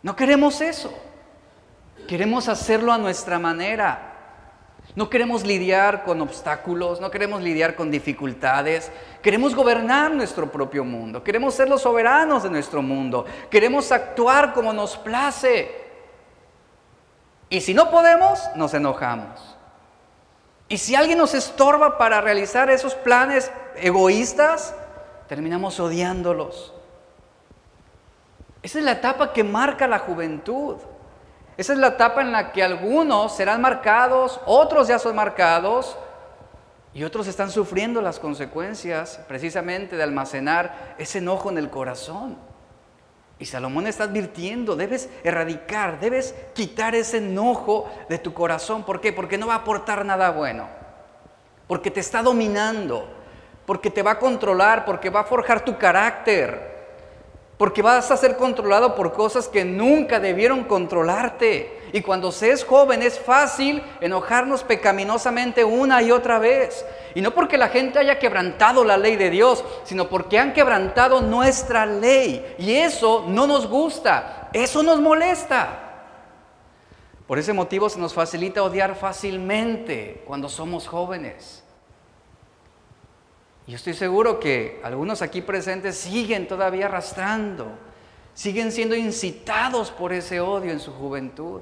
[0.05, 0.97] No queremos eso.
[2.07, 4.12] Queremos hacerlo a nuestra manera.
[4.95, 8.93] No queremos lidiar con obstáculos, no queremos lidiar con dificultades.
[9.23, 14.73] Queremos gobernar nuestro propio mundo, queremos ser los soberanos de nuestro mundo, queremos actuar como
[14.73, 15.71] nos place.
[17.49, 19.57] Y si no podemos, nos enojamos.
[20.69, 24.75] Y si alguien nos estorba para realizar esos planes egoístas,
[25.27, 26.75] terminamos odiándolos.
[28.63, 30.77] Esa es la etapa que marca la juventud.
[31.57, 35.97] Esa es la etapa en la que algunos serán marcados, otros ya son marcados
[36.95, 42.39] y otros están sufriendo las consecuencias precisamente de almacenar ese enojo en el corazón.
[43.39, 48.85] Y Salomón está advirtiendo, debes erradicar, debes quitar ese enojo de tu corazón.
[48.85, 49.13] ¿Por qué?
[49.13, 50.69] Porque no va a aportar nada bueno.
[51.67, 53.09] Porque te está dominando,
[53.67, 56.72] porque te va a controlar, porque va a forjar tu carácter
[57.63, 61.81] porque vas a ser controlado por cosas que nunca debieron controlarte.
[61.93, 66.85] Y cuando se es joven es fácil enojarnos pecaminosamente una y otra vez.
[67.15, 71.21] Y no porque la gente haya quebrantado la ley de Dios, sino porque han quebrantado
[71.21, 72.57] nuestra ley.
[72.59, 76.09] Y eso no nos gusta, eso nos molesta.
[77.29, 81.62] Por ese motivo se nos facilita odiar fácilmente cuando somos jóvenes.
[83.67, 87.69] Yo estoy seguro que algunos aquí presentes siguen todavía arrastrando,
[88.35, 91.61] siguen siendo incitados por ese odio en su juventud,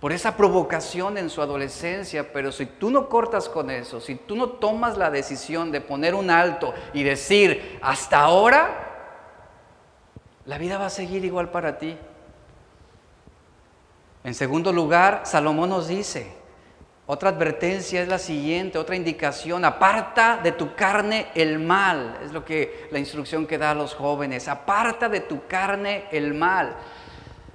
[0.00, 4.36] por esa provocación en su adolescencia, pero si tú no cortas con eso, si tú
[4.36, 8.84] no tomas la decisión de poner un alto y decir, hasta ahora,
[10.44, 11.98] la vida va a seguir igual para ti.
[14.22, 16.37] En segundo lugar, Salomón nos dice,
[17.10, 22.44] otra advertencia es la siguiente, otra indicación, aparta de tu carne el mal, es lo
[22.44, 26.76] que la instrucción que da a los jóvenes, aparta de tu carne el mal.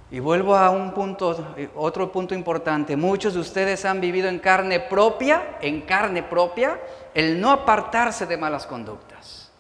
[0.09, 4.79] Y vuelvo a un punto, otro punto importante, muchos de ustedes han vivido en carne
[4.79, 6.79] propia, en carne propia,
[7.13, 9.51] el no apartarse de malas conductas.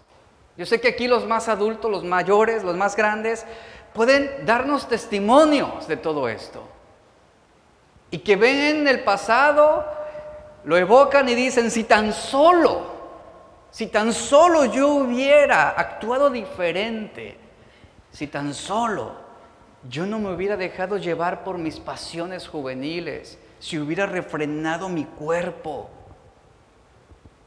[0.57, 3.45] Yo sé que aquí los más adultos, los mayores, los más grandes,
[3.93, 6.72] pueden darnos testimonios de todo esto
[8.13, 9.83] y que ven el pasado,
[10.65, 12.93] lo evocan y dicen, si tan solo,
[13.71, 17.35] si tan solo yo hubiera actuado diferente,
[18.11, 19.15] si tan solo
[19.89, 25.89] yo no me hubiera dejado llevar por mis pasiones juveniles, si hubiera refrenado mi cuerpo,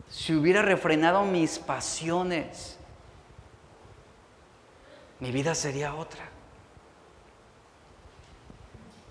[0.09, 2.77] si hubiera refrenado mis pasiones,
[5.21, 6.26] mi vida sería otra.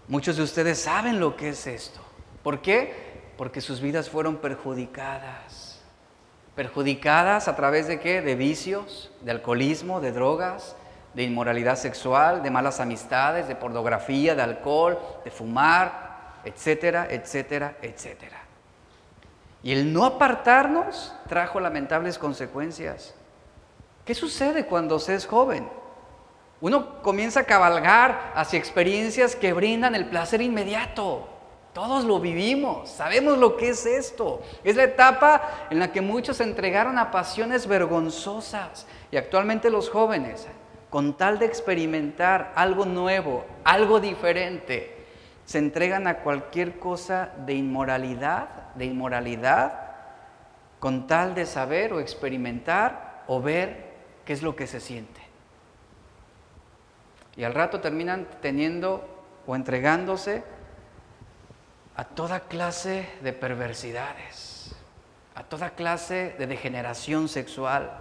[0.08, 2.00] Muchos de ustedes saben lo que es esto.
[2.44, 2.94] ¿Por qué?
[3.38, 5.82] Porque sus vidas fueron perjudicadas.
[6.56, 8.22] Perjudicadas a través de qué?
[8.22, 10.76] De vicios, de alcoholismo, de drogas,
[11.15, 18.44] de inmoralidad sexual, de malas amistades, de pornografía, de alcohol, de fumar, etcétera, etcétera, etcétera.
[19.63, 23.15] Y el no apartarnos trajo lamentables consecuencias.
[24.06, 25.68] ¿Qué sucede cuando se es joven?
[26.65, 31.30] Uno comienza a cabalgar hacia experiencias que brindan el placer inmediato.
[31.73, 34.41] Todos lo vivimos, sabemos lo que es esto.
[34.63, 39.91] Es la etapa en la que muchos se entregaron a pasiones vergonzosas y actualmente los
[39.91, 40.47] jóvenes,
[40.89, 45.06] con tal de experimentar algo nuevo, algo diferente,
[45.45, 49.82] se entregan a cualquier cosa de inmoralidad, de inmoralidad,
[50.80, 53.93] con tal de saber o experimentar o ver
[54.25, 55.24] qué es lo que se siente.
[57.38, 59.08] Y al rato terminan teniendo
[59.45, 60.43] o entregándose
[61.95, 64.76] a toda clase de perversidades,
[65.34, 67.91] a toda clase de degeneración sexual,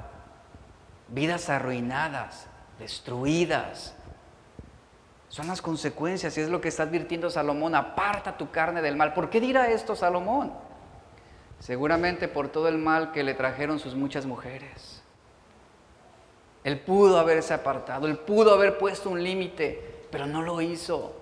[1.09, 2.47] vidas arruinadas,
[2.79, 3.95] destruidas.
[5.29, 9.15] Son las consecuencias y es lo que está advirtiendo Salomón, aparta tu carne del mal.
[9.15, 10.53] ¿Por qué dirá esto Salomón?
[11.59, 14.94] Seguramente por todo el mal que le trajeron sus muchas mujeres.
[16.65, 21.21] Él pudo haberse apartado, él pudo haber puesto un límite, pero no lo hizo.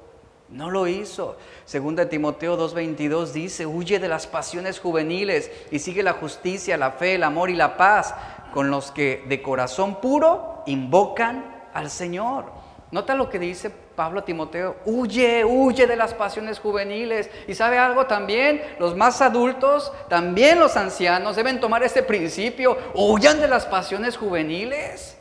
[0.48, 1.36] No lo hizo.
[1.64, 7.14] Segunda Timoteo 2:22 dice, huye de las pasiones juveniles y sigue la justicia, la fe,
[7.14, 8.14] el amor y la paz
[8.52, 12.44] con los que de corazón puro invocan al Señor.
[12.90, 17.30] Nota lo que dice Pablo a Timoteo, huye, huye de las pasiones juveniles.
[17.48, 23.40] Y sabe algo también, los más adultos, también los ancianos deben tomar este principio, huyan
[23.40, 25.16] de las pasiones juveniles.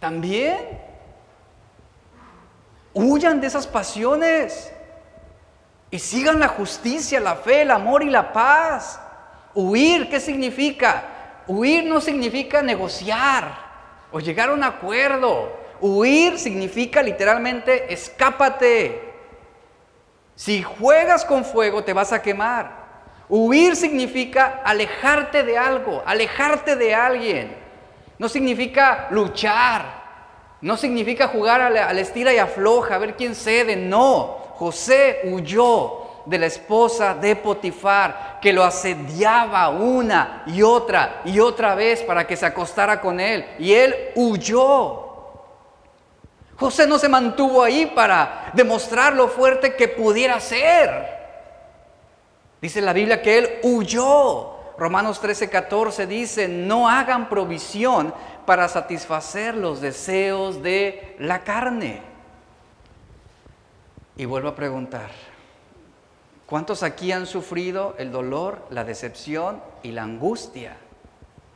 [0.00, 0.56] También
[2.94, 4.72] huyan de esas pasiones
[5.90, 9.00] y sigan la justicia, la fe, el amor y la paz.
[9.54, 11.42] Huir, ¿qué significa?
[11.46, 13.68] Huir no significa negociar
[14.12, 15.50] o llegar a un acuerdo.
[15.80, 19.08] Huir significa literalmente escápate.
[20.34, 22.86] Si juegas con fuego te vas a quemar.
[23.28, 27.67] Huir significa alejarte de algo, alejarte de alguien.
[28.18, 29.98] No significa luchar.
[30.60, 33.76] No significa jugar a estira y afloja, a ver quién cede.
[33.76, 34.38] No.
[34.56, 41.74] José huyó de la esposa de Potifar, que lo asediaba una y otra y otra
[41.74, 43.46] vez para que se acostara con él.
[43.58, 45.06] Y él huyó.
[46.56, 51.18] José no se mantuvo ahí para demostrar lo fuerte que pudiera ser.
[52.60, 54.57] Dice la Biblia que él huyó.
[54.78, 58.14] Romanos 13, 14 dice, no hagan provisión
[58.46, 62.00] para satisfacer los deseos de la carne.
[64.16, 65.10] Y vuelvo a preguntar,
[66.46, 70.76] ¿cuántos aquí han sufrido el dolor, la decepción y la angustia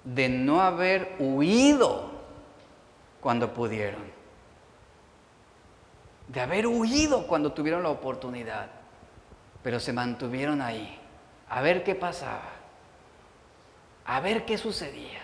[0.03, 2.11] de no haber huido
[3.20, 4.03] cuando pudieron,
[6.27, 8.66] de haber huido cuando tuvieron la oportunidad,
[9.62, 10.99] pero se mantuvieron ahí,
[11.49, 12.61] a ver qué pasaba,
[14.05, 15.20] a ver qué sucedía,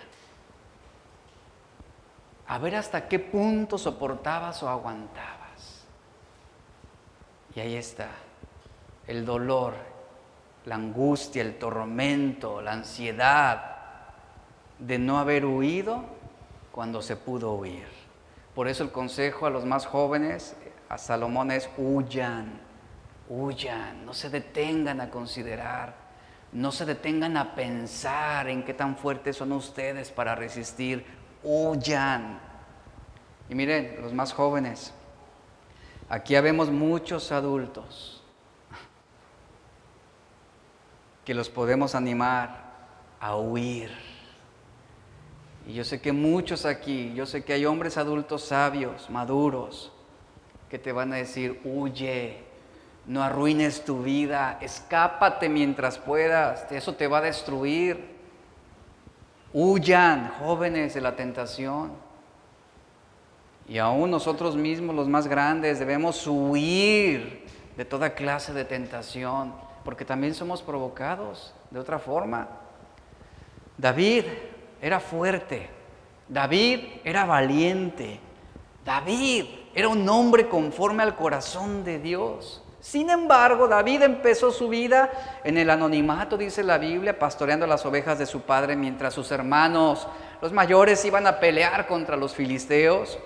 [2.47, 5.85] a ver hasta qué punto soportabas o aguantabas.
[7.55, 8.09] Y ahí está,
[9.07, 9.75] el dolor,
[10.65, 13.77] la angustia, el tormento, la ansiedad
[14.79, 16.05] de no haber huido
[16.73, 17.89] cuando se pudo huir.
[18.55, 20.57] Por eso el consejo a los más jóvenes,
[20.89, 22.61] a Salomón es huyan,
[23.29, 25.95] huyan, no se detengan a considerar,
[26.53, 31.05] no se detengan a pensar en qué tan fuertes son ustedes para resistir,
[31.43, 32.41] huyan.
[33.49, 34.93] Y miren, los más jóvenes,
[36.09, 38.23] aquí habemos muchos adultos
[41.25, 42.69] que los podemos animar
[43.21, 43.91] a huir.
[45.67, 49.93] Y yo sé que muchos aquí, yo sé que hay hombres adultos sabios, maduros,
[50.71, 52.48] que te van a decir, huye,
[53.09, 58.17] no arruines tu vida, escápate mientras puedas, eso te va a destruir.
[59.53, 61.93] Huyan, jóvenes, de la tentación.
[63.67, 67.47] Y aún nosotros mismos, los más grandes, debemos huir
[67.79, 69.55] de toda clase de tentación
[69.85, 72.47] porque también somos provocados de otra forma.
[73.79, 74.25] David
[74.83, 75.71] era fuerte,
[76.29, 78.21] David era valiente,
[78.85, 82.63] David era un hombre conforme al corazón de Dios.
[82.81, 85.11] Sin embargo, David empezó su vida
[85.43, 90.07] en el anonimato, dice la Biblia, pastoreando las ovejas de su padre mientras sus hermanos,
[90.41, 93.19] los mayores, iban a pelear contra los filisteos.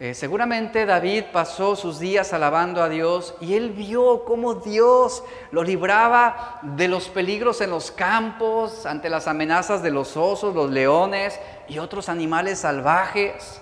[0.00, 5.22] Eh, seguramente David pasó sus días alabando a Dios y él vio cómo Dios
[5.52, 10.70] lo libraba de los peligros en los campos, ante las amenazas de los osos, los
[10.70, 11.38] leones
[11.68, 13.60] y otros animales salvajes.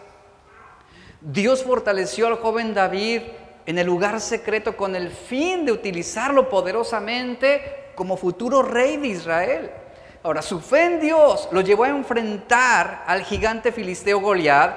[1.21, 3.23] Dios fortaleció al joven David
[3.69, 9.71] en el lugar secreto con el fin de utilizarlo poderosamente como futuro rey de Israel.
[10.23, 14.75] Ahora, su fe en Dios lo llevó a enfrentar al gigante filisteo Goliat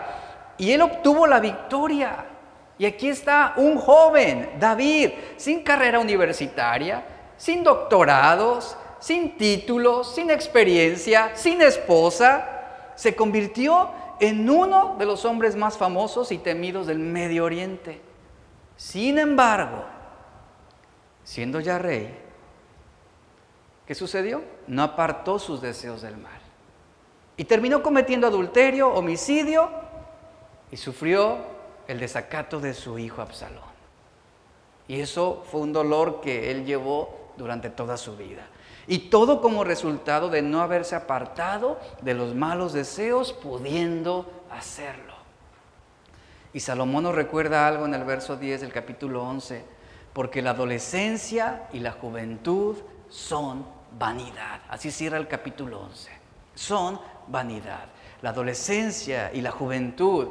[0.57, 2.25] y él obtuvo la victoria.
[2.77, 7.01] Y aquí está un joven, David, sin carrera universitaria,
[7.37, 13.89] sin doctorados, sin títulos, sin experiencia, sin esposa, se convirtió
[14.19, 18.10] en uno de los hombres más famosos y temidos del Medio Oriente.
[18.81, 19.85] Sin embargo,
[21.23, 22.17] siendo ya rey,
[23.85, 24.41] ¿qué sucedió?
[24.65, 26.41] No apartó sus deseos del mal.
[27.37, 29.69] Y terminó cometiendo adulterio, homicidio
[30.71, 31.37] y sufrió
[31.87, 33.69] el desacato de su hijo Absalón.
[34.87, 38.47] Y eso fue un dolor que él llevó durante toda su vida.
[38.87, 45.10] Y todo como resultado de no haberse apartado de los malos deseos, pudiendo hacerlo.
[46.53, 49.63] Y Salomón nos recuerda algo en el verso 10 del capítulo 11,
[50.13, 52.75] porque la adolescencia y la juventud
[53.09, 53.65] son
[53.97, 54.61] vanidad.
[54.69, 56.11] Así cierra el capítulo 11.
[56.53, 57.85] Son vanidad.
[58.21, 60.29] La adolescencia y la juventud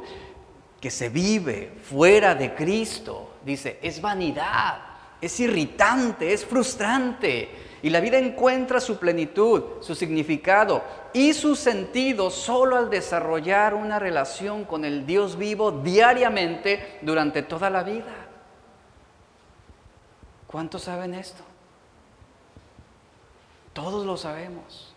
[0.79, 4.79] que se vive fuera de Cristo, dice, es vanidad,
[5.19, 7.49] es irritante, es frustrante.
[7.81, 13.97] Y la vida encuentra su plenitud, su significado y su sentido solo al desarrollar una
[13.97, 18.13] relación con el Dios vivo diariamente durante toda la vida.
[20.47, 21.43] ¿Cuántos saben esto?
[23.73, 24.93] Todos lo sabemos.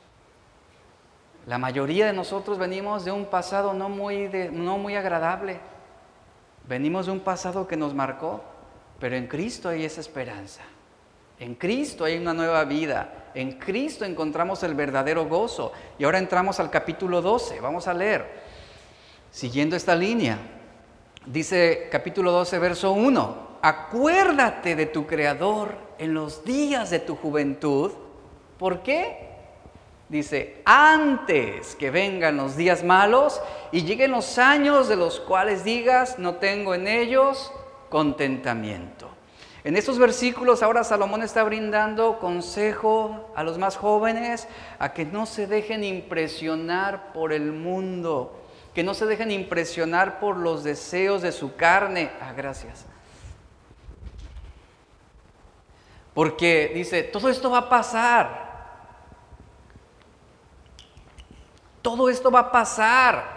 [1.47, 5.61] La mayoría de nosotros venimos de un pasado no muy, no muy agradable
[6.66, 8.43] Venimos de un pasado que nos marcó,
[8.99, 10.62] pero en Cristo hay esa esperanza.
[11.39, 13.30] En Cristo hay una nueva vida.
[13.35, 15.72] En Cristo encontramos el verdadero gozo.
[15.99, 17.61] Y ahora entramos al capítulo 12.
[17.61, 18.24] Vamos a leer.
[19.30, 20.39] Siguiendo esta línea.
[21.26, 23.55] Dice capítulo 12, verso 1.
[23.62, 27.93] Acuérdate de tu Creador en los días de tu juventud.
[28.59, 29.24] ¿Por qué?
[30.09, 33.41] Dice, antes que vengan los días malos
[33.72, 37.51] y lleguen los años de los cuales digas, no tengo en ellos
[37.89, 39.14] contentamiento.
[39.65, 44.47] En estos versículos ahora Salomón está brindando consejo a los más jóvenes
[44.79, 48.45] a que no se dejen impresionar por el mundo,
[48.75, 52.11] que no se dejen impresionar por los deseos de su carne.
[52.21, 52.85] Ah, gracias.
[56.12, 58.45] Porque dice, todo esto va a pasar.
[61.81, 63.34] Todo esto va a pasar.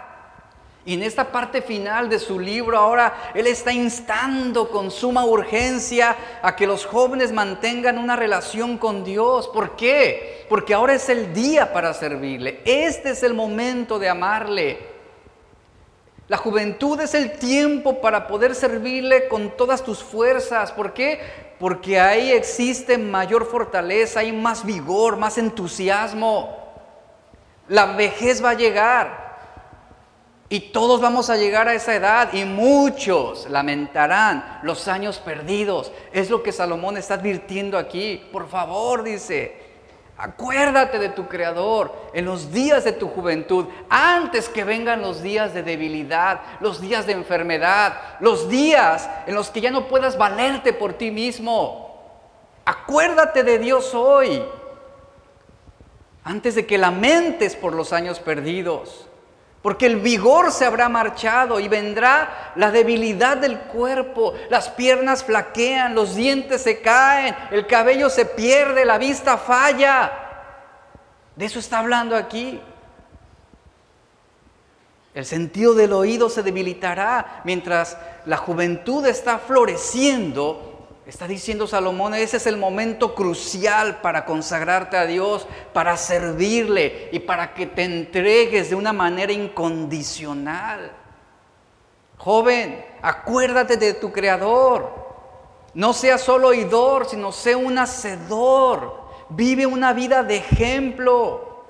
[0.88, 6.16] Y en esta parte final de su libro ahora Él está instando con suma urgencia
[6.40, 9.48] a que los jóvenes mantengan una relación con Dios.
[9.48, 10.46] ¿Por qué?
[10.48, 12.62] Porque ahora es el día para servirle.
[12.64, 14.78] Este es el momento de amarle.
[16.26, 20.72] La juventud es el tiempo para poder servirle con todas tus fuerzas.
[20.72, 21.20] ¿Por qué?
[21.60, 26.56] Porque ahí existe mayor fortaleza, hay más vigor, más entusiasmo.
[27.68, 29.27] La vejez va a llegar.
[30.50, 35.92] Y todos vamos a llegar a esa edad y muchos lamentarán los años perdidos.
[36.10, 38.26] Es lo que Salomón está advirtiendo aquí.
[38.32, 39.54] Por favor, dice,
[40.16, 45.52] acuérdate de tu Creador en los días de tu juventud, antes que vengan los días
[45.52, 50.72] de debilidad, los días de enfermedad, los días en los que ya no puedas valerte
[50.72, 51.94] por ti mismo.
[52.64, 54.42] Acuérdate de Dios hoy,
[56.24, 59.07] antes de que lamentes por los años perdidos
[59.68, 65.94] porque el vigor se habrá marchado y vendrá la debilidad del cuerpo, las piernas flaquean,
[65.94, 70.10] los dientes se caen, el cabello se pierde, la vista falla.
[71.36, 72.58] De eso está hablando aquí.
[75.12, 80.67] El sentido del oído se debilitará mientras la juventud está floreciendo
[81.08, 87.20] Está diciendo Salomón, ese es el momento crucial para consagrarte a Dios, para servirle y
[87.20, 90.92] para que te entregues de una manera incondicional.
[92.18, 94.92] Joven, acuérdate de tu Creador.
[95.72, 99.00] No seas solo oidor, sino sé un hacedor.
[99.30, 101.64] Vive una vida de ejemplo.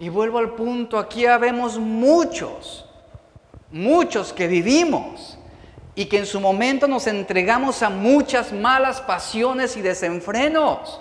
[0.00, 2.84] Y vuelvo al punto, aquí habemos muchos,
[3.70, 5.38] muchos que vivimos
[5.94, 11.00] y que en su momento nos entregamos a muchas malas pasiones y desenfrenos.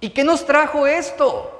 [0.00, 1.50] ¿Y qué nos trajo esto?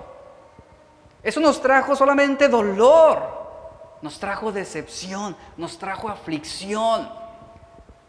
[1.22, 7.10] Eso nos trajo solamente dolor, nos trajo decepción, nos trajo aflicción,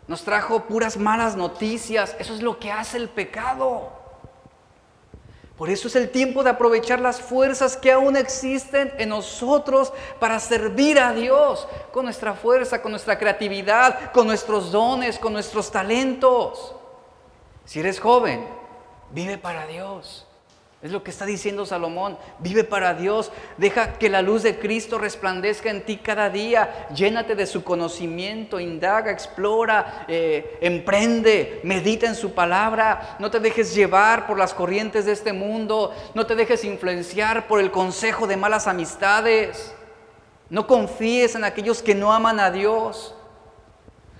[0.08, 2.16] nos trajo puras malas noticias.
[2.20, 4.05] Eso es lo que hace el pecado.
[5.58, 10.40] Por eso es el tiempo de aprovechar las fuerzas que aún existen en nosotros para
[10.40, 16.76] servir a Dios con nuestra fuerza, con nuestra creatividad, con nuestros dones, con nuestros talentos.
[17.64, 18.46] Si eres joven,
[19.12, 20.25] vive para Dios.
[20.86, 22.16] Es lo que está diciendo Salomón.
[22.38, 23.32] Vive para Dios.
[23.58, 26.88] Deja que la luz de Cristo resplandezca en ti cada día.
[26.94, 28.60] Llénate de su conocimiento.
[28.60, 33.16] Indaga, explora, eh, emprende, medita en su palabra.
[33.18, 35.92] No te dejes llevar por las corrientes de este mundo.
[36.14, 39.74] No te dejes influenciar por el consejo de malas amistades.
[40.52, 43.15] No confíes en aquellos que no aman a Dios.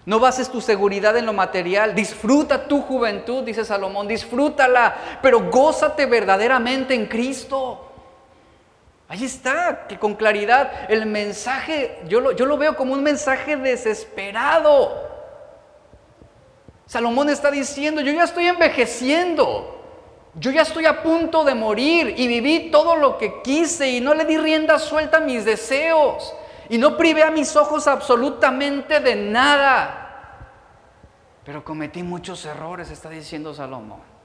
[0.06, 1.96] No bases tu seguridad en lo material.
[1.96, 4.08] Disfruta tu juventud, dice Salomón.
[4.08, 7.82] Disfrútala, pero gózate verdaderamente en Cristo.
[9.08, 13.56] Ahí está, que con claridad el mensaje, yo lo, yo lo veo como un mensaje
[13.56, 15.16] desesperado.
[16.86, 19.72] Salomón está diciendo, yo ya estoy envejeciendo.
[20.38, 24.14] Yo ya estoy a punto de morir y viví todo lo que quise y no
[24.14, 26.34] le di rienda suelta a mis deseos.
[26.70, 30.06] Y no privé a mis ojos absolutamente de nada.
[31.46, 34.16] Pero cometí muchos errores, está diciendo Salomón.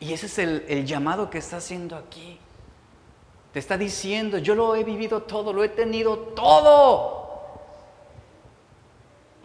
[0.00, 2.38] Y ese es el, llamado que está haciendo aquí.
[3.52, 7.20] Te está diciendo, yo lo he vivido todo, lo he tenido todo.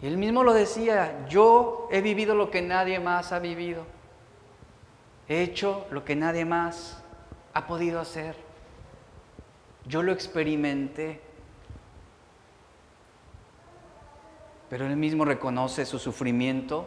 [0.00, 3.84] Y él mismo lo decía, yo he vivido lo que nadie más ha vivido.
[5.28, 7.02] He hecho lo que nadie más
[7.52, 8.45] ha podido hacer.
[9.86, 11.20] Yo lo experimenté.
[14.68, 16.86] Pero él mismo reconoce su sufrimiento,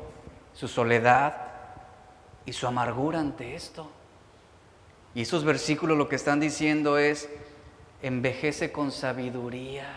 [0.54, 1.48] su soledad
[2.46, 3.90] y su amargura ante esto.
[5.16, 7.30] Y esos versículos lo que están diciendo es,
[8.02, 9.88] envejece con sabiduría.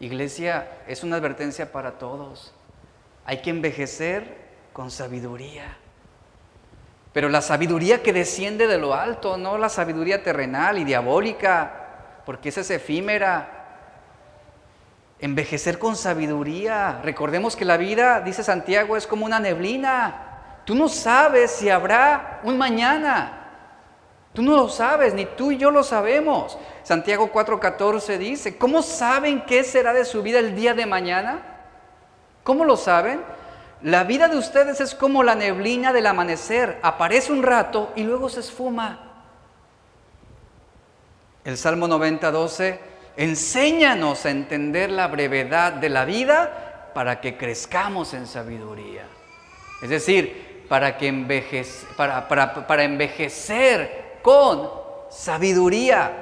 [0.00, 2.52] Iglesia, es una advertencia para todos.
[3.24, 4.36] Hay que envejecer
[4.72, 5.76] con sabiduría.
[7.12, 12.48] Pero la sabiduría que desciende de lo alto, no la sabiduría terrenal y diabólica, porque
[12.48, 13.58] esa es efímera.
[15.18, 17.00] Envejecer con sabiduría.
[17.04, 20.60] Recordemos que la vida, dice Santiago, es como una neblina.
[20.64, 23.38] Tú no sabes si habrá un mañana.
[24.32, 26.58] Tú no lo sabes, ni tú y yo lo sabemos.
[26.82, 31.42] Santiago 4:14 dice, ¿cómo saben qué será de su vida el día de mañana?
[32.42, 33.20] ¿Cómo lo saben?
[33.82, 38.28] La vida de ustedes es como la neblina del amanecer, aparece un rato y luego
[38.28, 39.12] se esfuma.
[41.44, 42.80] El Salmo 90, 12,
[43.16, 49.04] enséñanos a entender la brevedad de la vida para que crezcamos en sabiduría.
[49.82, 51.66] Es decir, para, que
[51.96, 54.70] para, para envejecer con
[55.10, 56.21] sabiduría.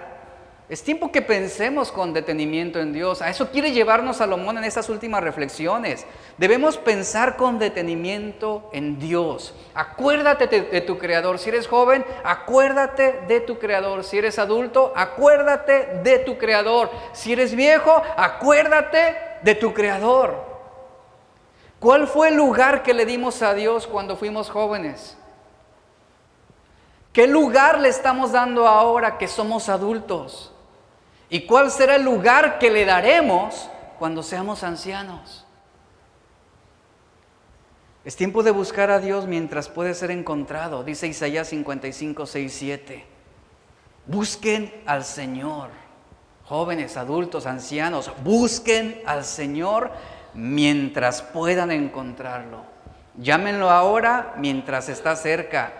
[0.70, 3.22] Es tiempo que pensemos con detenimiento en Dios.
[3.22, 6.06] A eso quiere llevarnos Salomón en estas últimas reflexiones.
[6.38, 9.52] Debemos pensar con detenimiento en Dios.
[9.74, 11.40] Acuérdate de, tu Creador.
[11.40, 14.04] Si eres joven, acuérdate de tu Creador.
[14.04, 16.88] Si eres adulto, acuérdate de tu Creador.
[17.14, 20.36] Si eres viejo, acuérdate de tu Creador.
[21.80, 25.18] ¿Cuál fue el lugar que le dimos a Dios cuando fuimos jóvenes?
[27.12, 30.49] ¿Qué lugar le estamos dando ahora que somos adultos?
[31.30, 35.46] ¿Y cuál será el lugar que le daremos cuando seamos ancianos?
[38.04, 43.06] Es tiempo de buscar a Dios mientras puede ser encontrado, dice Isaías 55, 6, 7.
[44.06, 45.68] Busquen al Señor,
[46.46, 49.92] jóvenes, adultos, ancianos, busquen al Señor
[50.34, 52.64] mientras puedan encontrarlo.
[53.18, 55.72] Llámenlo ahora mientras está cerca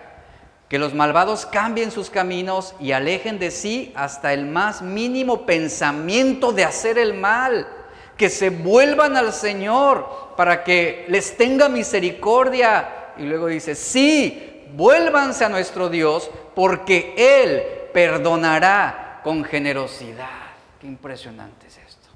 [0.71, 6.53] que los malvados cambien sus caminos y alejen de sí hasta el más mínimo pensamiento
[6.53, 7.67] de hacer el mal,
[8.15, 13.11] que se vuelvan al Señor para que les tenga misericordia.
[13.17, 20.53] Y luego dice, sí, vuélvanse a nuestro Dios porque Él perdonará con generosidad.
[20.79, 22.07] Qué impresionante es esto.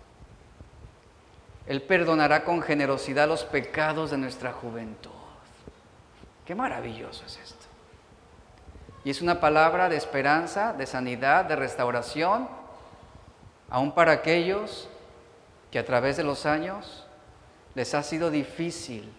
[1.68, 5.12] Él perdonará con generosidad los pecados de nuestra juventud.
[6.46, 7.65] Qué maravilloso es esto.
[9.06, 12.50] Y es una palabra de esperanza, de sanidad, de restauración,
[13.70, 14.90] aún para aquellos
[15.70, 17.06] que a través de los años
[17.76, 19.14] les ha sido difícil,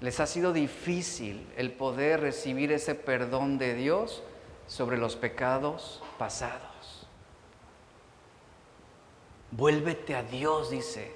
[0.00, 4.22] les ha sido difícil el poder recibir ese perdón de Dios
[4.66, 7.08] sobre los pecados pasados.
[9.50, 11.10] Vuélvete a Dios, dice,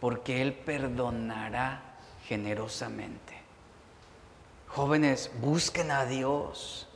[0.00, 1.96] porque Él perdonará
[2.28, 3.31] generosamente.
[4.74, 6.88] Jóvenes, busquen a Dios.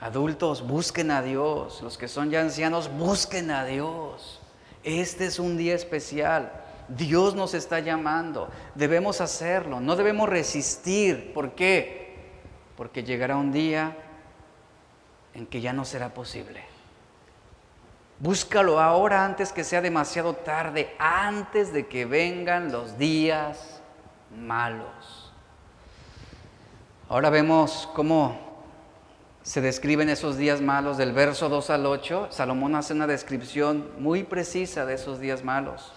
[0.00, 1.82] Adultos, busquen a Dios.
[1.82, 4.40] Los que son ya ancianos, busquen a Dios.
[4.84, 6.50] Este es un día especial.
[6.88, 8.48] Dios nos está llamando.
[8.74, 9.80] Debemos hacerlo.
[9.80, 11.34] No debemos resistir.
[11.34, 12.30] ¿Por qué?
[12.76, 13.96] Porque llegará un día
[15.34, 16.64] en que ya no será posible.
[18.18, 23.82] Búscalo ahora antes que sea demasiado tarde, antes de que vengan los días
[24.34, 25.21] malos.
[27.12, 28.38] Ahora vemos cómo
[29.42, 32.28] se describen esos días malos del verso 2 al 8.
[32.30, 35.92] Salomón hace una descripción muy precisa de esos días malos.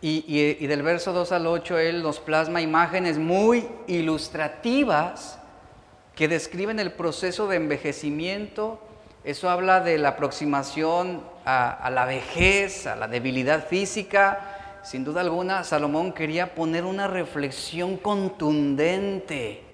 [0.00, 5.40] Y, del verso 2 al 8 él nos plasma imágenes muy ilustrativas
[6.14, 8.78] que describen el proceso de envejecimiento.
[9.24, 14.78] Eso habla de la aproximación a la vejez, a la debilidad física.
[14.84, 19.71] Sin duda alguna, Salomón quería poner una reflexión contundente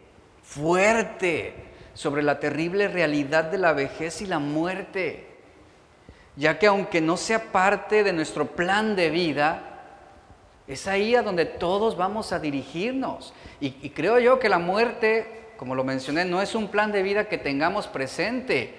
[0.49, 1.53] fuerte
[1.93, 5.27] sobre la terrible realidad de la vejez y la muerte,
[6.37, 9.63] ya que aunque no sea parte de nuestro plan de vida,
[10.67, 13.35] es ahí a donde todos vamos a dirigirnos.
[13.61, 17.29] Y, creo yo que la muerte, como lo mencioné, no es un plan de vida
[17.29, 18.75] que tengamos presente,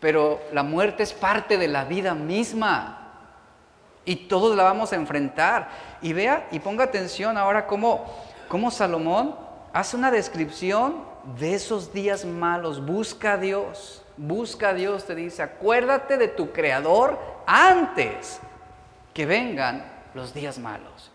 [0.00, 2.96] pero la muerte es parte de la vida misma.
[4.06, 5.68] Y todos la vamos a enfrentar.
[6.00, 8.06] Y vea y ponga atención ahora cómo,
[8.48, 9.34] cómo Salomón
[9.72, 15.42] hace una descripción de esos días malos, busca a Dios, busca a Dios, te dice,
[15.42, 18.40] acuérdate de tu Creador antes
[19.14, 21.10] que vengan los días malos.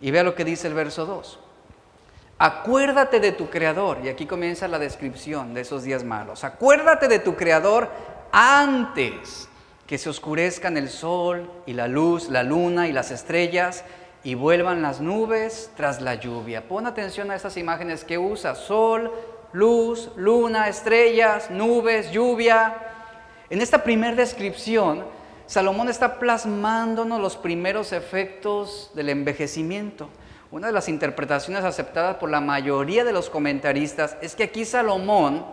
[0.00, 1.40] Y vea lo que dice el verso 2.
[2.38, 6.44] Acuérdate de tu Creador, y aquí comienza la descripción de esos días malos.
[6.44, 7.88] Acuérdate de tu Creador
[8.30, 9.48] antes
[9.86, 13.84] que se oscurezcan el sol y la luz, la luna y las estrellas,
[14.22, 16.66] y vuelvan las nubes tras la lluvia.
[16.66, 19.12] Pon atención a esas imágenes que usa, sol,
[19.56, 22.74] luz, luna, estrellas, nubes, lluvia.
[23.48, 25.02] En esta primera descripción,
[25.46, 30.10] Salomón está plasmándonos los primeros efectos del envejecimiento.
[30.50, 35.46] Una de las interpretaciones aceptadas por la mayoría de los comentaristas es que aquí Salomón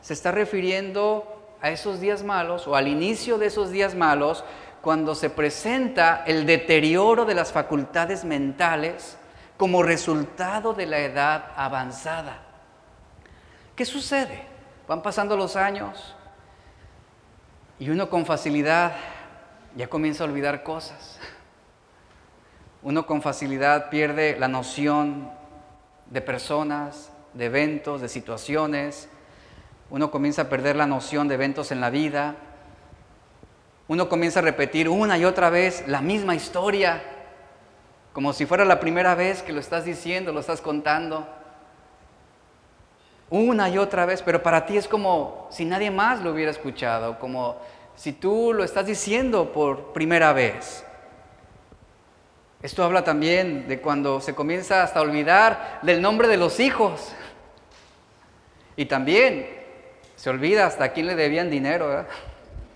[0.00, 4.42] se está refiriendo a esos días malos o al inicio de esos días malos
[4.82, 9.16] cuando se presenta el deterioro de las facultades mentales
[9.56, 12.49] como resultado de la edad avanzada.
[13.80, 14.42] ¿Qué sucede?
[14.86, 16.14] Van pasando los años
[17.78, 18.92] y uno con facilidad
[19.74, 21.18] ya comienza a olvidar cosas.
[22.82, 25.30] Uno con facilidad pierde la noción
[26.10, 29.08] de personas, de eventos, de situaciones.
[29.88, 32.34] Uno comienza a perder la noción de eventos en la vida.
[33.88, 37.02] Uno comienza a repetir una y otra vez la misma historia,
[38.12, 41.39] como si fuera la primera vez que lo estás diciendo, lo estás contando.
[43.30, 47.18] Una y otra vez, pero para ti es como si nadie más lo hubiera escuchado,
[47.18, 47.56] como
[47.94, 50.84] si tú lo estás diciendo por primera vez.
[52.62, 57.14] Esto habla también de cuando se comienza hasta a olvidar del nombre de los hijos.
[58.76, 59.48] Y también
[60.16, 62.04] se olvida hasta a quién le debían dinero.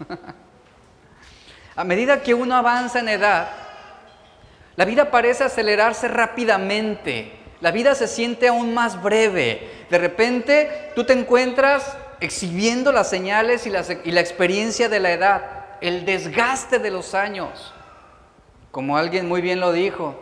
[1.77, 3.49] a medida que uno avanza en edad,
[4.77, 7.44] la vida parece acelerarse rápidamente.
[7.65, 9.87] La vida se siente aún más breve.
[9.89, 15.43] De repente tú te encuentras exhibiendo las señales y la, experiencia de la edad,
[15.81, 17.73] el desgaste de los años
[18.71, 20.15] como alguien muy bien lo dijo,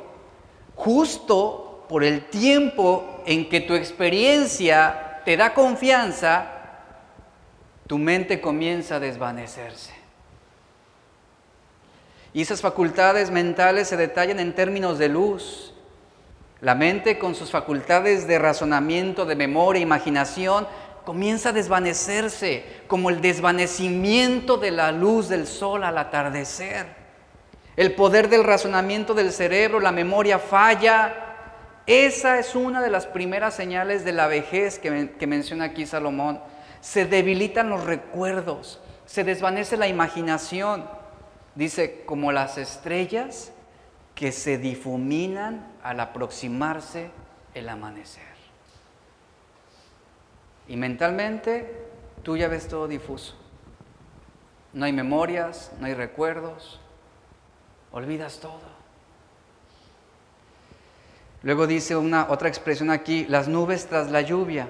[0.77, 6.47] justo por el tiempo en que tu experiencia te da confianza,
[7.89, 9.95] tu mente comienza a desvanecerse.
[12.33, 15.72] Y esas facultades mentales se detallan en términos de luz.
[16.63, 20.69] La mente con sus facultades de razonamiento, de memoria, imaginación,
[21.05, 26.87] comienza a desvanecerse como el desvanecimiento de la luz del sol al atardecer.
[27.77, 31.35] El poder del razonamiento del cerebro, la memoria falla.
[31.85, 36.41] Esa es una de las primeras señales de la vejez que, menciona aquí Salomón.
[36.81, 40.85] Se debilitan los recuerdos, se desvanece la imaginación.
[41.57, 43.51] Dice, como las estrellas
[44.23, 47.11] que se difuminan al aproximarse
[47.55, 48.23] el amanecer.
[50.69, 51.89] Y mentalmente
[52.23, 53.35] tú ya ves todo difuso.
[54.75, 56.79] No hay memorias, no hay recuerdos,
[57.91, 58.61] olvidas todo.
[61.43, 64.69] Luego dice una otra expresión aquí, las nubes tras la lluvia.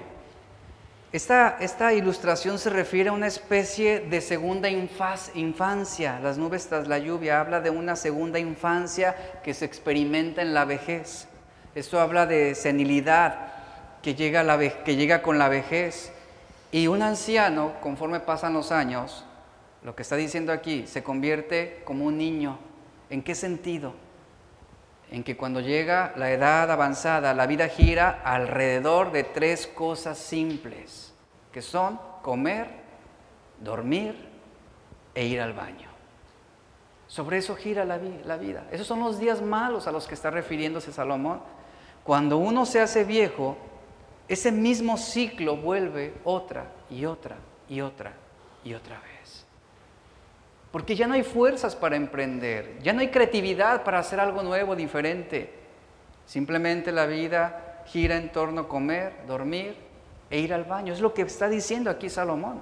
[1.13, 6.19] Esta, ilustración se refiere a una especie de segunda infancia.
[6.19, 10.65] Las nubes tras la lluvia habla de una segunda infancia que se experimenta en la
[10.65, 11.29] vejez.
[11.75, 13.53] Esto habla de senilidad
[14.01, 16.11] que llega con la vejez.
[16.71, 19.23] Y un anciano, conforme pasan los años,
[19.83, 22.57] lo que está diciendo aquí, se convierte como un niño
[23.13, 23.93] ¿En qué sentido?
[25.11, 31.02] En que cuando llega la edad avanzada, la vida gira alrededor de tres cosas simples,
[31.53, 32.67] que son comer,
[33.59, 34.15] dormir
[35.13, 35.87] e ir al baño.
[37.07, 38.65] Sobre eso gira la, vida.
[38.71, 41.41] Esos son los días malos a los que está refiriéndose Salomón.
[42.03, 43.55] Cuando uno se hace viejo,
[44.27, 47.37] ese mismo ciclo vuelve otra y otra
[47.69, 48.13] y otra
[48.63, 49.45] y otra vez.
[50.71, 54.75] Porque ya no hay fuerzas para emprender, ya no hay creatividad para hacer algo nuevo,
[54.75, 55.53] diferente.
[56.25, 59.92] Simplemente la vida gira en torno a comer, dormir
[60.33, 60.91] e ir al baño.
[60.91, 62.59] Es lo que está diciendo aquí Salomón.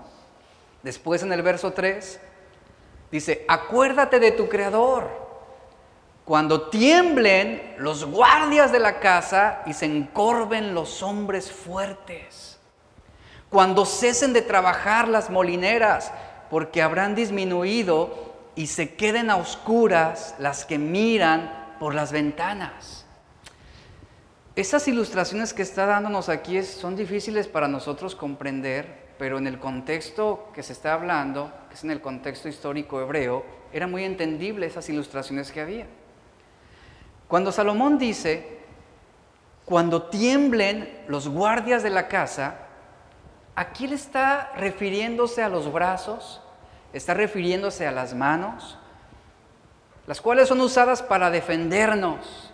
[0.84, 2.20] Después en el verso 3
[3.10, 5.10] dice, acuérdate de tu Creador.
[6.26, 12.60] Cuando tiemblen los guardias de la casa y se encorven los hombres fuertes.
[13.50, 16.12] Cuando cesen de trabajar las molineras
[16.50, 23.06] porque habrán disminuido y se queden a oscuras las que miran por las ventanas.
[24.56, 30.50] Esas ilustraciones que está dándonos aquí son difíciles para nosotros comprender, pero en el contexto
[30.54, 34.90] que se está hablando, que es en el contexto histórico hebreo, era muy entendible esas
[34.90, 35.88] ilustraciones que había.
[37.28, 38.60] Cuando Salomón dice,
[39.64, 42.68] cuando tiemblen los guardias de la casa,
[43.56, 46.42] Aquí le está refiriéndose a los brazos,
[46.94, 48.78] está refiriéndose a las manos,
[50.08, 52.51] las cuales son usadas para defendernos,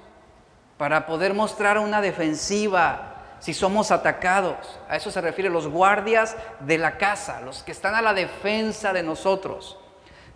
[0.78, 4.80] para poder mostrar una defensiva si somos atacados.
[4.89, 8.93] A eso se refiere los guardias de la casa, los que están a la defensa
[8.93, 9.78] de nosotros,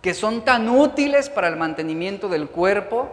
[0.02, 3.10] que son tan útiles para el mantenimiento del cuerpo.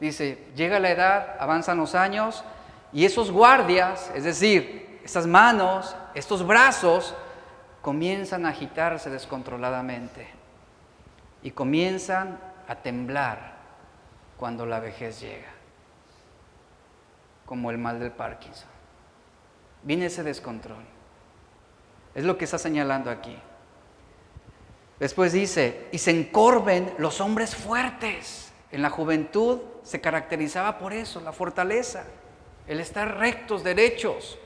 [0.00, 2.44] Dice, llega la edad, avanzan los años,
[2.92, 7.14] y esos guardias, es decir, esas manos, estos brazos
[7.82, 10.26] comienzan a agitarse descontroladamente
[11.42, 13.56] y comienzan a temblar
[14.38, 15.52] cuando la vejez llega,
[17.44, 18.68] como el mal del Parkinson.
[19.82, 20.84] Viene ese descontrol.
[22.14, 23.36] Es lo que está señalando aquí.
[24.98, 28.52] Después dice, y se encorven los hombres fuertes.
[28.70, 32.04] En la juventud se caracterizaba por eso, la fortaleza,
[32.66, 34.38] el estar rectos, derechos.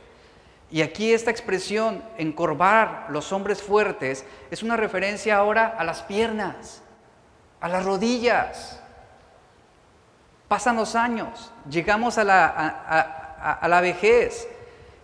[0.70, 6.82] Y aquí esta expresión, encorvar los hombres fuertes, es una referencia ahora a las piernas,
[7.60, 8.77] a las rodillas.
[10.48, 14.48] Pasan los años, llegamos a la, vejez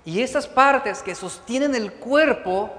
[0.02, 2.70] y esas partes que sostienen el cuerpo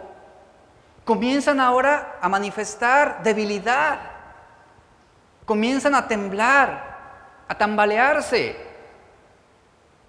[1.06, 4.00] comienzan ahora a manifestar debilidad,
[5.46, 8.58] comienzan a temblar, a tambalearse.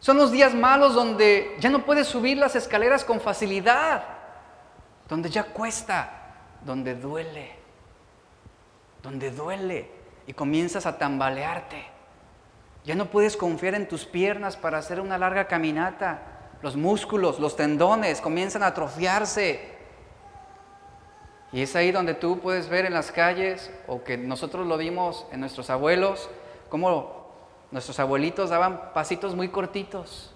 [0.00, 4.02] Son los días malos donde ya no puedes subir las escaleras con facilidad,
[5.11, 6.11] donde ya cuesta,
[6.64, 7.54] donde duele,
[9.02, 9.90] donde duele
[10.26, 11.95] y comienzas a tambalearte.
[12.87, 16.22] Ya no puedes confiar en tus piernas para hacer una larga caminata.
[16.62, 19.74] Los músculos, los tendones comienzan a atrofiarse.
[21.51, 25.26] Y es ahí donde tú puedes ver en las calles, o que nosotros lo vimos
[25.32, 26.30] en nuestros abuelos,
[26.68, 27.26] cómo
[27.72, 30.32] nuestros abuelitos daban pasitos muy cortitos,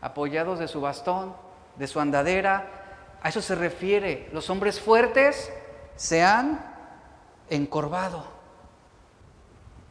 [0.00, 1.36] apoyados de su bastón,
[1.76, 3.18] de su andadera.
[3.22, 4.28] A eso se refiere.
[4.32, 5.52] Los hombres fuertes
[5.94, 6.60] se han
[7.50, 8.24] encorvado.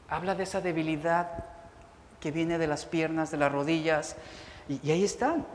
[0.10, 1.53] Habla de esa debilidad
[2.24, 4.16] que viene de las piernas, de las rodillas.
[4.70, 5.46] Y, ahí están.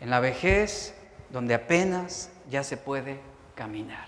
[0.00, 0.94] En la vejez,
[1.28, 3.20] donde apenas ya se puede
[3.54, 4.06] caminar,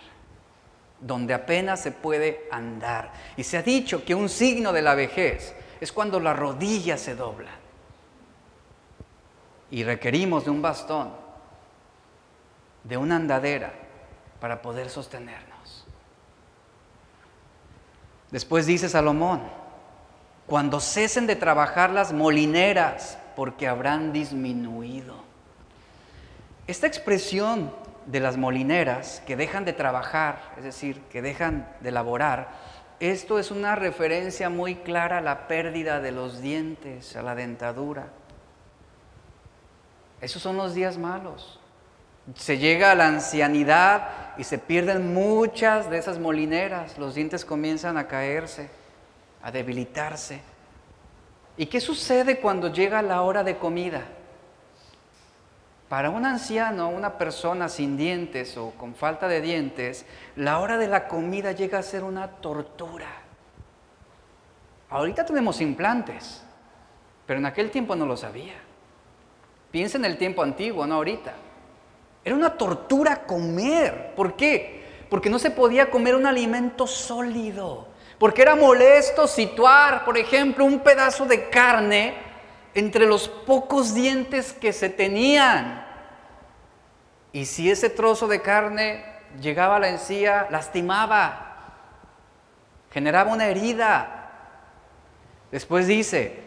[0.98, 3.12] donde apenas se puede andar.
[3.36, 7.14] Y se ha dicho que un signo de la vejez es cuando las rodillas se
[7.14, 7.60] doblan.
[9.70, 11.12] Y requerimos de un bastón,
[12.84, 13.74] de una andadera,
[14.40, 15.84] para poder sostenernos.
[18.30, 19.59] Después dice Salomón,
[20.50, 25.14] cuando cesen de trabajar las molineras, porque habrán disminuido.
[26.66, 27.72] Esta expresión
[28.06, 32.48] de las molineras que dejan de trabajar, es decir, que dejan de laborar,
[32.98, 38.08] esto es una referencia muy clara a la pérdida de los dientes, a la dentadura.
[40.20, 41.60] Esos son los días malos.
[42.34, 47.96] Se llega a la ancianidad y se pierden muchas de esas molineras, los dientes comienzan
[47.96, 48.79] a caerse,
[49.42, 50.40] a debilitarse.
[51.56, 54.02] ¿Y qué sucede cuando llega la hora de comida?
[55.88, 60.86] Para un anciano, una persona sin dientes o con falta de dientes, la hora de
[60.86, 63.08] la comida llega a ser una tortura.
[64.88, 66.44] Ahorita tenemos implantes,
[67.26, 68.54] pero en aquel tiempo no lo sabía.
[69.70, 71.32] Piensa en el tiempo antiguo, no ahorita.
[72.24, 74.14] Era una tortura comer.
[74.14, 74.84] ¿Por qué?
[75.08, 77.89] Porque no se podía comer un alimento sólido.
[78.20, 82.12] Porque era molesto situar, por ejemplo, un pedazo de carne
[82.74, 85.86] entre los pocos dientes que se tenían.
[87.32, 89.02] Y si ese trozo de carne
[89.40, 91.54] llegaba a la encía, lastimaba,
[92.92, 94.32] generaba una herida.
[95.50, 96.42] Después dice,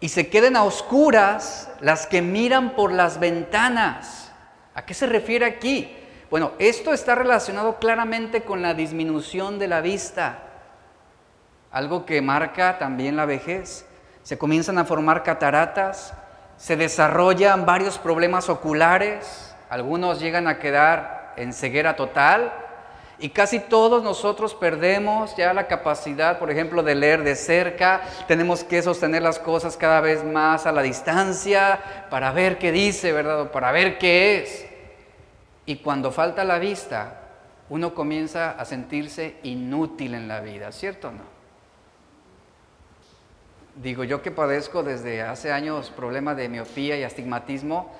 [0.00, 4.32] y se queden a oscuras las que miran por las ventanas.
[4.74, 5.96] ¿A qué se refiere aquí?
[6.28, 10.47] Bueno, esto está relacionado claramente con la disminución de la vista,
[11.70, 13.86] algo que marca también la vejez
[14.28, 16.12] se comienzan a formar cataratas,
[16.58, 22.52] se desarrollan varios problemas oculares, algunos llegan a quedar en ceguera total
[23.18, 28.64] y casi todos nosotros perdemos ya la capacidad, por ejemplo, de leer de cerca, tenemos
[28.64, 33.40] que sostener las cosas cada vez más a la distancia para ver qué dice, ¿verdad?
[33.40, 34.66] O para ver qué es.
[35.64, 37.20] Y cuando falta la vista,
[37.70, 41.37] uno comienza a sentirse inútil en la vida, ¿cierto o no?
[43.82, 47.92] Digo, yo que padezco desde hace años problemas de miopía y astigmatismo,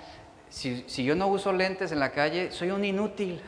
[0.48, 3.40] si, yo no uso lentes en la calle, soy un inútil.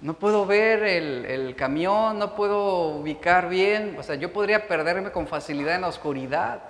[0.00, 5.10] No puedo ver el, el, camión, no puedo ubicar bien, o sea, yo podría perderme
[5.10, 6.62] con facilidad en la oscuridad.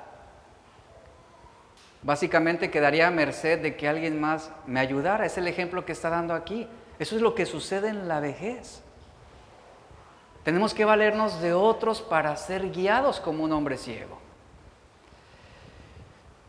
[2.03, 6.11] Básicamente quedaría a merced de que alguien más me ayudara, es el ejemplo que está
[6.11, 6.67] dando aquí.
[6.99, 8.83] Eso es lo que sucede en la vejez.
[10.49, 14.19] Tenemos que valernos de otros para ser guiados como un hombre ciego.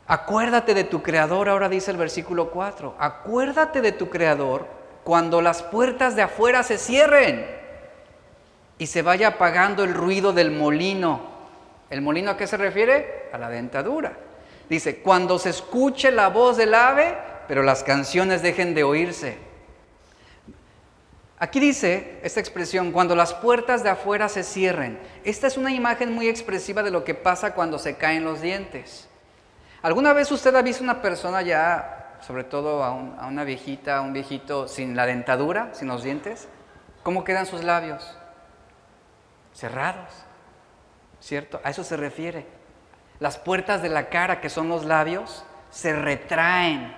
[0.07, 2.95] Acuérdate de tu Creador, ahora dice el versículo 4.
[2.97, 4.67] Acuérdate de tu Creador
[5.03, 7.45] cuando las puertas de afuera se cierren
[8.77, 11.19] y se vaya apagando el ruido del molino.
[11.89, 13.27] ¿El molino a qué se refiere?
[13.33, 14.13] A la dentadura.
[14.69, 17.17] Dice, cuando se escuche la voz del ave,
[17.49, 19.48] pero las canciones dejen de oírse.
[21.41, 24.99] Aquí dice esta expresión, cuando las puertas de afuera se cierren.
[25.23, 29.07] Esta es una imagen muy expresiva de lo que pasa cuando se caen los dientes.
[29.81, 34.11] ¿Alguna vez usted ha visto una persona ya, sobre todo a, una viejita, a un
[34.11, 36.49] viejito, sin la dentadura, sin los dientes?
[37.03, 38.17] ¿Cómo quedan sus labios?
[39.53, 40.11] Cerrados,
[41.21, 41.61] ¿cierto?
[41.63, 42.45] A eso se refiere.
[43.21, 46.93] Las puertas de la cara, que son los labios, se retraen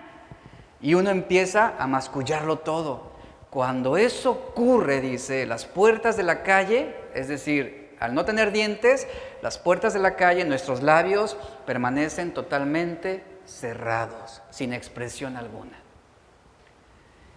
[0.81, 3.10] y uno empieza a mascullarlo todo.
[3.51, 9.07] Cuando eso ocurre, dice, las puertas de la calle, es decir, al no tener dientes,
[9.41, 11.35] las puertas de la calle, nuestros labios
[11.65, 15.77] permanecen totalmente cerrados, sin expresión alguna.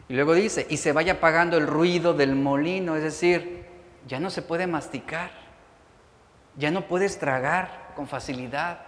[0.08, 3.66] Y luego dice, y se vaya apagando el ruido del molino, es decir,
[4.06, 5.32] ya no se puede masticar,
[6.56, 8.78] ya no puedes tragar con facilidad.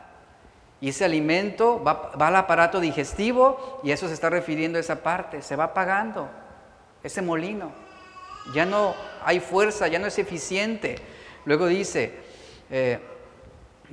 [0.80, 5.02] Y ese alimento va, va, al aparato digestivo y eso se está refiriendo a esa
[5.02, 6.30] parte, se va apagando
[7.06, 7.72] ese molino.
[8.54, 8.94] Ya no
[9.24, 10.96] hay fuerza, ya no es eficiente.
[11.44, 12.12] Luego dice,
[12.70, 12.98] eh,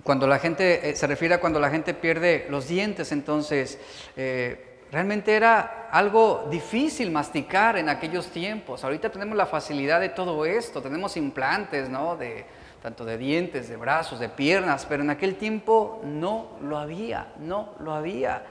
[0.03, 3.79] cuando la gente, eh, se refiere a cuando la gente pierde los dientes, entonces
[4.15, 8.83] eh, realmente era algo difícil masticar en aquellos tiempos.
[8.83, 12.15] Ahorita tenemos la facilidad de todo esto, tenemos implantes, ¿no?
[12.15, 12.45] De,
[12.81, 17.75] tanto de dientes, de brazos, de piernas, pero en aquel tiempo no lo había, no
[17.79, 18.43] lo había.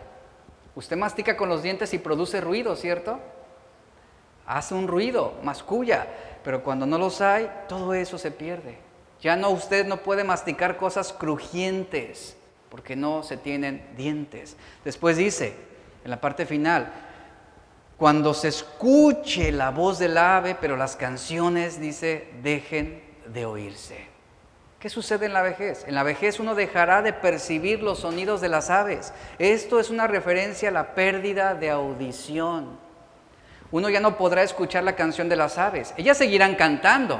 [0.74, 3.20] Usted mastica con los dientes y produce ruido, ¿cierto?
[4.46, 6.06] Hace un ruido, masculla,
[6.42, 8.78] pero cuando no los hay, todo eso se pierde.
[9.20, 12.36] Ya no, usted no puede masticar cosas crujientes
[12.68, 14.56] porque no se tienen dientes.
[14.84, 15.54] Después dice,
[16.04, 16.92] en la parte final,
[17.96, 24.12] cuando se escuche la voz del ave, pero las canciones, dice, dejen de oírse.
[24.80, 25.84] ¿Qué sucede en la vejez?
[25.86, 29.12] En la vejez uno dejará de percibir los sonidos de las aves.
[29.38, 32.76] Esto es una referencia a la pérdida de audición.
[33.72, 35.94] Uno ya no podrá escuchar la canción de las aves.
[35.96, 37.18] Ellas seguirán cantando.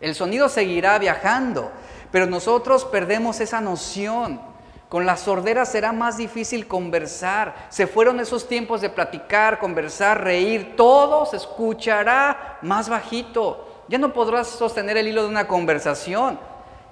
[0.00, 1.72] El sonido seguirá viajando.
[2.12, 4.40] Pero nosotros perdemos esa noción.
[4.88, 7.66] Con la sordera será más difícil conversar.
[7.70, 10.76] Se fueron esos tiempos de platicar, conversar, reír.
[10.76, 13.84] Todo se escuchará más bajito.
[13.88, 16.38] Ya no podrás sostener el hilo de una conversación.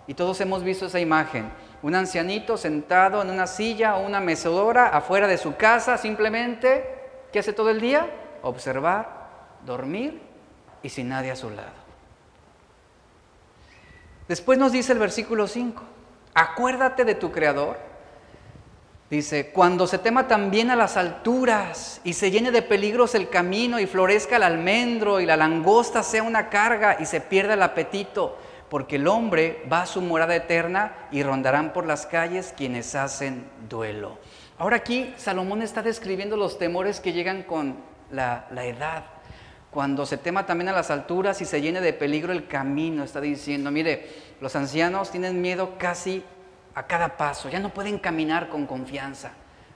[0.08, 1.52] Y todos hemos visto esa imagen.
[1.82, 6.84] Un ancianito sentado en una silla o una mecedora afuera de su casa, simplemente,
[7.32, 8.08] ¿qué hace todo el día?
[8.46, 9.26] Observar,
[9.66, 10.22] dormir
[10.80, 11.72] y sin nadie a su lado.
[14.28, 15.82] Después nos dice el versículo 5,
[16.32, 17.76] acuérdate de tu Creador.
[19.10, 23.80] Dice, cuando se tema también a las alturas y se llene de peligros el camino
[23.80, 28.38] y florezca el almendro y la langosta sea una carga y se pierda el apetito
[28.68, 33.48] porque el hombre va a su morada eterna y rondarán por las calles quienes hacen
[33.68, 34.18] duelo.
[34.56, 37.76] Ahora aquí Salomón está describiendo los temores que llegan con
[38.10, 39.04] la, edad.
[39.70, 43.20] Cuando se tema también a las alturas y se llene de peligro el camino, está
[43.20, 44.08] diciendo, mire,
[44.40, 46.24] los ancianos tienen miedo casi
[46.74, 49.32] a cada paso, ya no pueden caminar con confianza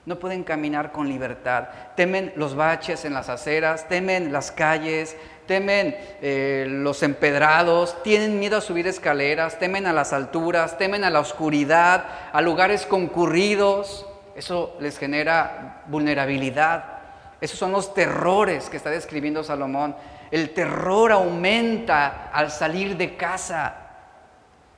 [0.06, 1.68] no pueden caminar con libertad.
[1.94, 5.16] Temen los baches en las aceras, temen las calles,
[5.46, 11.10] temen eh, los empedrados, tienen miedo a subir escaleras, temen a las alturas, temen a
[11.10, 14.06] la oscuridad, a lugares concurridos.
[14.34, 16.99] Eso les genera vulnerabilidad.
[17.40, 19.96] Esos son los terrores que está describiendo Salomón.
[20.30, 23.76] El terror aumenta al salir de casa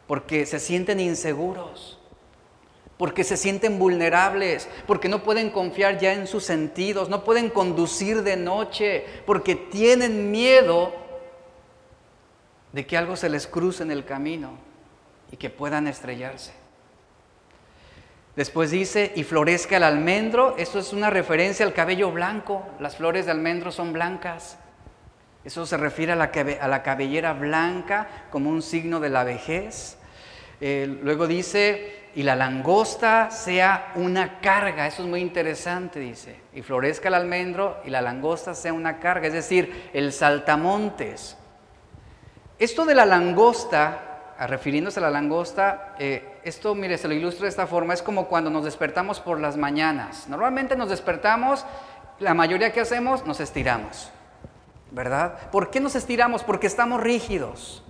[0.07, 1.99] porque se sienten inseguros
[3.03, 8.23] porque se sienten vulnerables, porque no pueden confiar ya en sus sentidos, no pueden conducir
[8.23, 10.93] de noche, porque tienen miedo
[12.73, 14.53] de que algo se les cruce en el camino
[15.33, 16.53] y que puedan estrellarse.
[18.37, 23.27] Después dice, y florezca el almendro, esto es una referencia al cabello blanco, las flores
[23.27, 24.59] de almendro son blancas.
[25.45, 29.99] Eso se refiere a la, cabellera blanca como un signo de la vejez.
[30.61, 34.87] Eh, luego dice, y la langosta sea una carga.
[34.87, 36.37] Eso es muy interesante, dice.
[36.55, 41.37] Y florezca el almendro y la langosta sea una carga, es decir, el saltamontes.
[42.59, 47.51] Esto de la langosta, refiriéndose a la langosta, eh, esto, mire, se lo ilustro de
[47.51, 50.29] esta forma, es como cuando nos despertamos por las mañanas.
[50.29, 51.65] Normalmente nos despertamos,
[52.19, 54.11] la mayoría que hacemos, nos estiramos,
[54.91, 55.51] ¿verdad?
[55.51, 56.43] ¿Por qué nos estiramos?
[56.43, 57.83] Porque estamos rígidos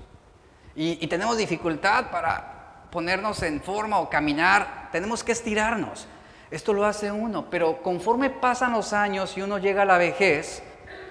[0.75, 2.53] y tenemos dificultad para
[2.93, 6.07] ponernos en forma o caminar, tenemos que estirarnos.
[6.51, 10.63] Esto lo hace uno, pero conforme pasan los años y uno llega a la vejez,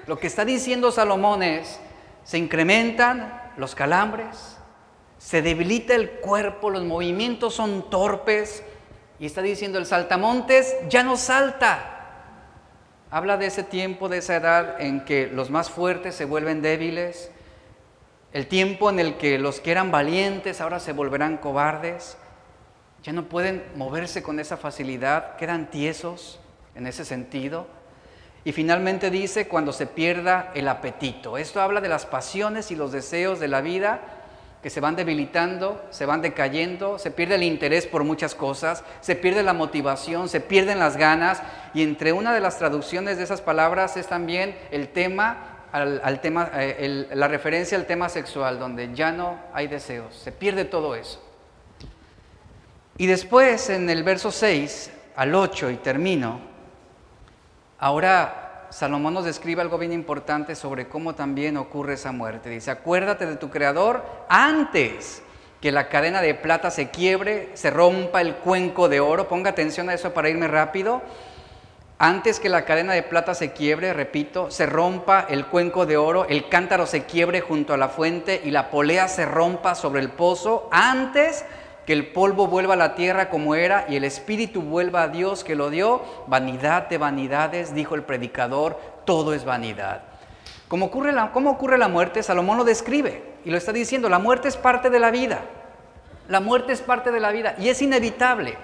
[0.05, 1.79] lo que está diciendo Salomón es,
[2.23, 4.59] se incrementan los calambres,
[5.21, 8.63] se debilita el cuerpo, los movimientos son torpes,
[9.19, 12.15] y está diciendo el saltamontes ya no salta.
[13.11, 17.29] Habla de ese tiempo, de esa edad en que los más fuertes se vuelven débiles,
[18.33, 22.17] el tiempo en el que los que eran valientes ahora se volverán cobardes,
[23.03, 26.39] ya no pueden moverse con esa facilidad, quedan tiesos
[26.73, 27.67] en ese sentido.
[28.43, 31.37] Y finalmente dice cuando se pierda el apetito.
[31.37, 34.20] Esto habla de las pasiones y los deseos de la vida
[34.61, 39.15] que se van debilitando, se van decayendo, se pierde el interés por muchas cosas, se
[39.15, 41.41] pierde la motivación, se pierden las ganas.
[41.73, 46.51] Y entre una de las traducciones de esas palabras es también el tema al, tema,
[46.53, 51.23] eh, la referencia al tema sexual, donde ya no hay deseos, se pierde todo eso.
[52.97, 56.41] Y después, en el verso 6 al 8, y termino,
[57.79, 58.40] ahora
[58.71, 62.49] Salomón nos describe algo bien importante sobre cómo también ocurre esa muerte.
[62.49, 65.21] Dice, acuérdate de tu Creador antes
[65.59, 69.27] que la cadena de plata se quiebre, se rompa el cuenco de oro.
[69.27, 71.01] Ponga atención a eso para irme rápido.
[71.99, 76.25] Antes que la cadena de plata se quiebre, repito, se rompa el cuenco de oro,
[76.29, 80.09] el cántaro se quiebre junto a la fuente y la polea se rompa sobre el
[80.09, 81.45] pozo, antes
[81.85, 85.43] que el polvo vuelva a la tierra como era y el espíritu vuelva a Dios
[85.43, 90.03] que lo dio, vanidad de vanidades, dijo el predicador, todo es vanidad.
[90.67, 92.23] ¿Cómo ocurre la, cómo ocurre la muerte?
[92.23, 95.41] Salomón lo describe y lo está diciendo, la muerte es parte de la vida,
[96.27, 98.57] la muerte es parte de la vida y es inevitable.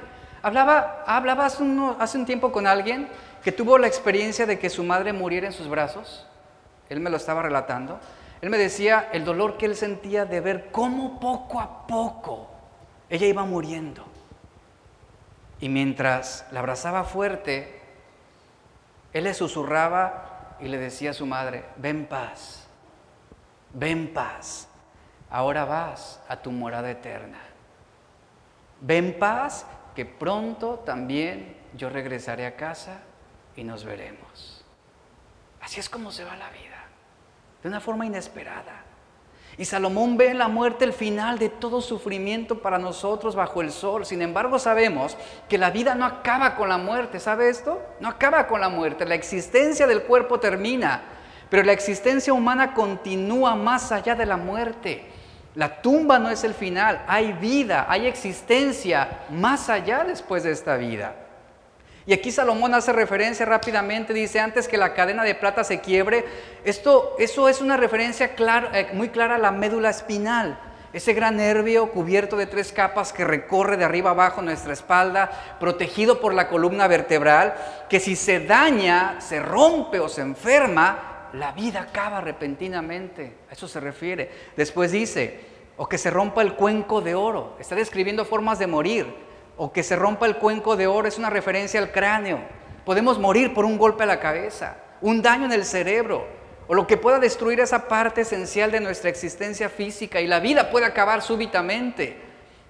[0.43, 3.09] Hablaba, hablaba hace un tiempo con alguien
[3.43, 6.27] que tuvo la experiencia de que su madre muriera en sus brazos,
[6.89, 7.99] él me lo estaba relatando,
[8.41, 12.56] él me decía el dolor que él sentía de ver cómo poco a poco
[13.09, 14.05] ella iba muriendo.
[15.59, 17.81] Y mientras la abrazaba fuerte,
[19.13, 22.67] él le susurraba y le decía a su madre, ven paz,
[23.73, 24.67] ven paz,
[25.29, 27.39] ahora vas a tu morada eterna.
[28.81, 32.99] Ven paz, que pronto también yo regresaré a casa
[33.55, 34.63] y nos veremos.
[35.61, 36.85] Así es como se va la vida,
[37.63, 38.83] de una forma inesperada.
[39.59, 43.71] Y Salomón ve en la muerte el final de todo sufrimiento para nosotros bajo el
[43.71, 44.05] sol.
[44.05, 45.17] Sin embargo, sabemos
[45.49, 47.19] que la vida no acaba con la muerte.
[47.19, 47.81] ¿Sabe esto?
[47.99, 49.05] No acaba con la muerte.
[49.05, 51.01] La existencia del cuerpo termina,
[51.49, 55.05] pero la existencia humana continúa más allá de la muerte.
[55.55, 57.03] La tumba no es el final.
[57.07, 61.15] Hay vida, hay existencia más allá después de esta vida.
[62.07, 66.23] Y aquí Salomón hace referencia rápidamente, dice, antes que la cadena de plata se quiebre,
[66.63, 68.31] esto, eso es una referencia
[68.73, 70.57] eh, muy clara a la médula espinal,
[70.93, 76.21] ese gran nervio cubierto de tres capas que recorre de arriba abajo nuestra espalda, protegido
[76.21, 77.55] por la columna vertebral,
[77.89, 83.33] que si se daña, se rompe o se enferma, la vida acaba repentinamente.
[83.49, 84.31] A eso se refiere.
[84.55, 85.41] Después dice,
[85.75, 87.57] o que se rompa el cuenco de oro.
[87.59, 89.26] Está describiendo formas de morir
[89.57, 92.39] o que se rompa el cuenco de oro es una referencia al cráneo.
[92.85, 96.25] Podemos morir por un golpe a la cabeza, un daño en el cerebro,
[96.67, 100.69] o lo que pueda destruir esa parte esencial de nuestra existencia física y la vida
[100.69, 102.17] puede acabar súbitamente.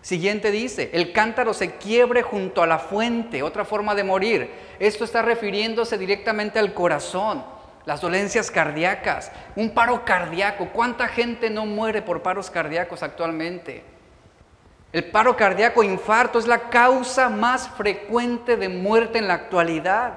[0.01, 4.51] Siguiente dice, el cántaro se quiebre junto a la fuente, otra forma de morir.
[4.79, 7.43] Esto está refiriéndose directamente al corazón,
[7.85, 10.69] las dolencias cardíacas, un paro cardíaco.
[10.71, 13.96] ¿Cuánta gente no muere por paros cardíacos actualmente?
[14.93, 20.13] El paro cardíaco infarto es la causa más frecuente de muerte en la actualidad.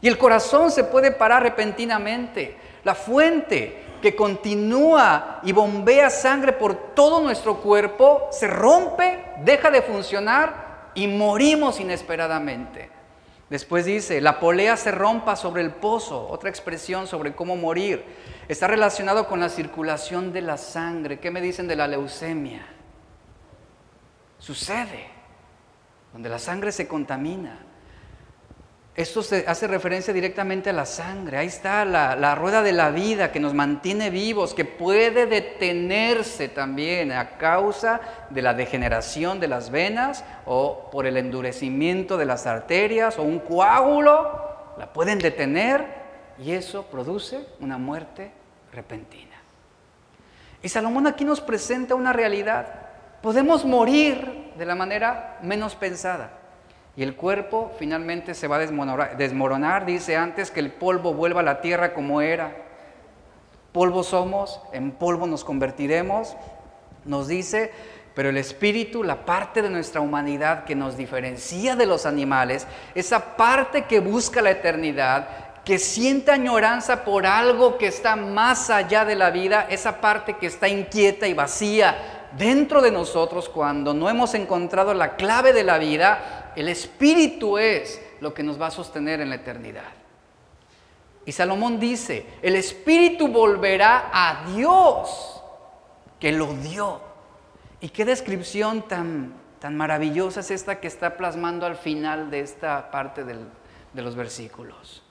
[0.00, 2.56] Y el corazón se puede parar repentinamente.
[2.84, 9.82] La fuente que continúa y bombea sangre por todo nuestro cuerpo se rompe, deja de
[9.82, 12.90] funcionar y morimos inesperadamente.
[13.50, 18.04] Después dice, la polea se rompa sobre el pozo, otra expresión sobre cómo morir.
[18.48, 21.18] Está relacionado con la circulación de la sangre.
[21.18, 22.75] ¿Qué me dicen de la leucemia?
[24.46, 25.08] Sucede,
[26.12, 27.58] donde la sangre se contamina.
[28.94, 31.38] Esto se hace referencia directamente a la sangre.
[31.38, 36.48] Ahí está la, la, rueda de la vida que nos mantiene vivos, que puede detenerse
[36.48, 42.46] también a causa de la degeneración de las venas o por el endurecimiento de las
[42.46, 44.76] arterias o un coágulo.
[44.78, 45.84] La pueden detener
[46.38, 48.30] y eso produce una muerte
[48.72, 49.42] repentina.
[50.62, 52.85] Y Salomón aquí nos presenta una realidad
[53.26, 56.30] podemos morir de la manera menos pensada.
[56.96, 61.42] Y el cuerpo finalmente se va a desmoronar, dice antes que el polvo vuelva a
[61.42, 62.56] la tierra como era.
[63.72, 66.36] Polvo somos, en polvo nos convertiremos,
[67.04, 67.72] nos dice,
[68.14, 72.64] pero el espíritu, la parte de nuestra humanidad que nos diferencia de los animales,
[72.94, 75.26] esa parte que busca la eternidad,
[75.64, 80.46] que siente añoranza por algo que está más allá de la vida, esa parte que
[80.46, 85.78] está inquieta y vacía, dentro de nosotros, cuando no hemos encontrado la clave de la
[85.78, 89.92] vida, el Espíritu es lo que nos va a sostener en la eternidad.
[91.24, 95.42] Y Salomón dice, el Espíritu volverá a Dios
[96.20, 97.00] que lo dio.
[97.80, 102.90] Y qué descripción tan, tan maravillosa es esta que está plasmando al final de esta
[102.90, 105.02] parte de los versículos.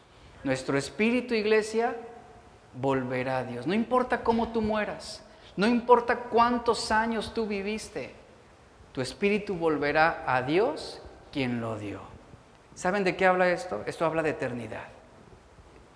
[0.45, 1.95] Nuestro espíritu, iglesia,
[2.75, 3.65] volverá a Dios.
[3.65, 5.24] No importa cómo tú mueras,
[5.57, 8.11] no importa cuántos años tú viviste,
[8.91, 11.01] tu espíritu volverá a Dios
[11.31, 11.99] quien lo dio.
[12.75, 13.81] ¿Saben de qué habla esto?
[13.85, 14.83] Esto habla de eternidad.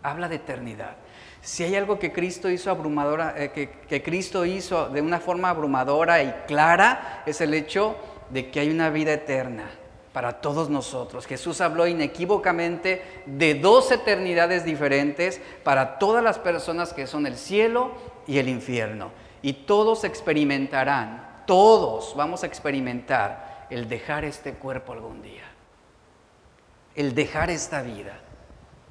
[0.02, 0.95] Habla de eternidad.
[1.41, 5.49] Si hay algo que Cristo hizo abrumadora, eh, que, que Cristo hizo de una forma
[5.49, 7.98] abrumadora y clara, es el hecho
[8.30, 9.69] de que hay una vida eterna
[10.14, 11.26] para todos nosotros.
[11.26, 17.91] Jesús habló inequívocamente de dos eternidades diferentes para todas las personas que son el cielo
[18.26, 25.21] y el infierno y todos experimentarán, Todos vamos a experimentar el dejar este cuerpo algún
[25.23, 25.45] día,
[26.95, 28.19] el dejar esta vida.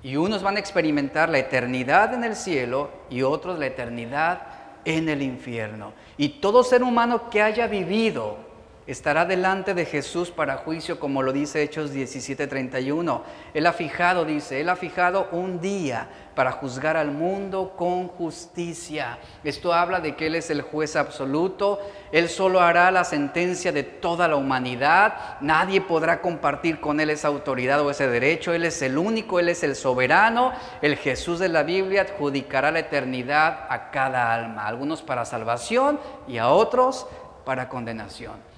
[0.02, 4.42] Y unos van a experimentar la eternidad en el cielo y otros la eternidad
[4.84, 5.92] en el infierno.
[6.16, 8.47] Y todo ser humano que haya vivido
[8.88, 13.22] estará delante de Jesús para juicio, como lo dice Hechos 17:31.
[13.52, 19.18] Él ha fijado, dice, Él ha fijado un día para juzgar al mundo con justicia.
[19.44, 21.80] Esto habla de que Él es el juez absoluto,
[22.12, 27.28] Él solo hará la sentencia de toda la humanidad, nadie podrá compartir con Él esa
[27.28, 31.50] autoridad o ese derecho, Él es el único, Él es el soberano, el Jesús de
[31.50, 37.06] la Biblia adjudicará la eternidad a cada alma, algunos para salvación y a otros
[37.44, 38.57] para condenación.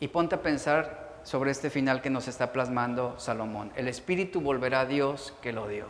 [0.00, 3.70] Y ponte a pensar sobre este final que nos está plasmando Salomón.
[3.76, 5.86] El Espíritu volverá a Dios que lo dio.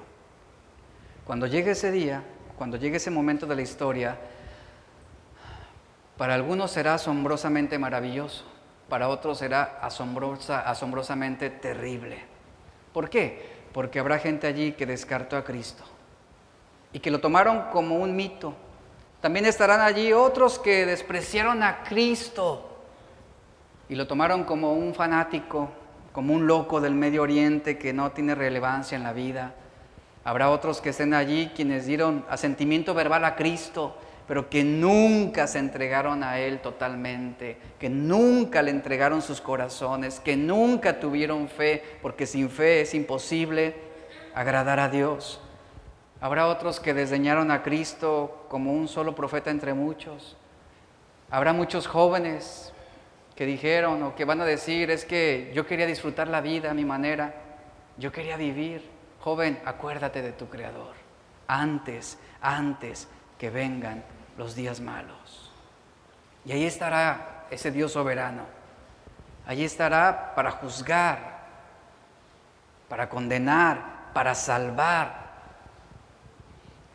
[1.24, 2.24] Cuando llegue ese día,
[2.56, 4.18] cuando llegue ese momento de la historia,
[6.16, 8.44] para algunos será asombrosamente maravilloso,
[8.88, 12.18] para otros será asombrosa, asombrosamente terrible.
[12.92, 13.46] ¿Por qué?
[13.72, 15.84] Porque habrá gente allí que descartó a Cristo
[16.92, 18.54] y que lo tomaron como un mito.
[19.20, 22.67] También estarán allí otros que despreciaron a Cristo
[23.88, 25.70] y lo tomaron como un fanático,
[26.12, 29.54] como un loco del Medio Oriente que no tiene relevancia en la vida.
[30.24, 33.96] Habrá otros que estén allí quienes dieron asentimiento verbal a Cristo,
[34.26, 40.36] pero que nunca se entregaron a Él totalmente, que nunca le entregaron sus corazones, que
[40.36, 43.74] nunca tuvieron fe, porque sin fe es imposible
[44.34, 45.40] agradar a Dios.
[46.20, 50.36] Habrá otros que desdeñaron a Cristo como un solo profeta entre muchos.
[51.30, 52.74] Habrá muchos jóvenes
[53.38, 56.74] que dijeron o que van a decir es que yo quería disfrutar la vida a
[56.74, 57.32] mi manera,
[57.96, 58.90] yo quería vivir.
[59.20, 60.96] Joven, acuérdate de tu Creador,
[61.46, 63.06] antes, antes
[63.38, 64.02] que vengan
[64.36, 65.52] los días malos.
[66.44, 68.42] Y ahí estará ese Dios soberano,
[69.46, 71.46] allí estará para juzgar,
[72.88, 75.28] para condenar, para salvar.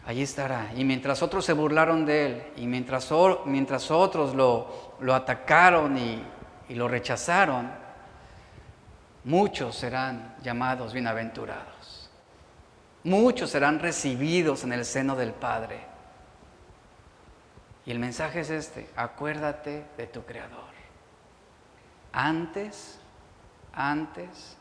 [0.06, 0.74] Allí estará.
[0.76, 3.10] Y mientras otros se burlaron de él, y mientras,
[3.46, 6.22] mientras otros lo, lo atacaron y,
[6.70, 7.72] y lo rechazaron,
[9.24, 12.10] muchos serán llamados bienaventurados.
[13.04, 15.82] Muchos serán recibidos en el seno del Padre.
[17.86, 20.72] Y el mensaje es este, acuérdate de tu Creador.
[22.14, 23.00] Antes,
[23.74, 24.58] antes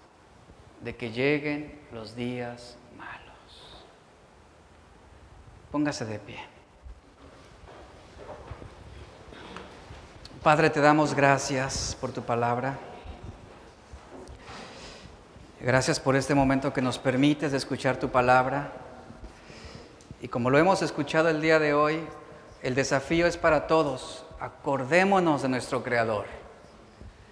[0.81, 3.85] de que lleguen los días malos.
[5.71, 6.52] Póngase de pie.
[10.43, 12.77] Padre, te damos gracias por tu palabra.
[15.61, 18.73] Gracias por este momento que nos permites escuchar tu palabra.
[20.21, 22.01] Y como lo hemos escuchado el día de hoy,
[22.61, 24.25] el desafío es para todos.
[24.41, 26.25] Acordémonos de nuestro Creador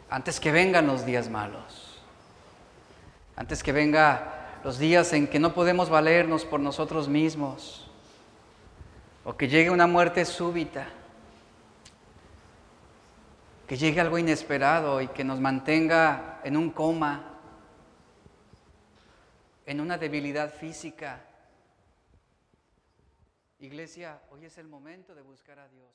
[0.08, 1.98] antes que vengan los días malos.
[3.34, 4.20] Antes que vengan
[4.62, 7.90] los días en que no podemos valernos por nosotros mismos.
[9.24, 10.86] O que llegue una muerte súbita
[13.70, 17.38] que llegue algo inesperado y que nos mantenga en un coma,
[19.64, 21.24] en una debilidad física.
[23.60, 25.88] Iglesia, hoy es el momento de buscar a Dios.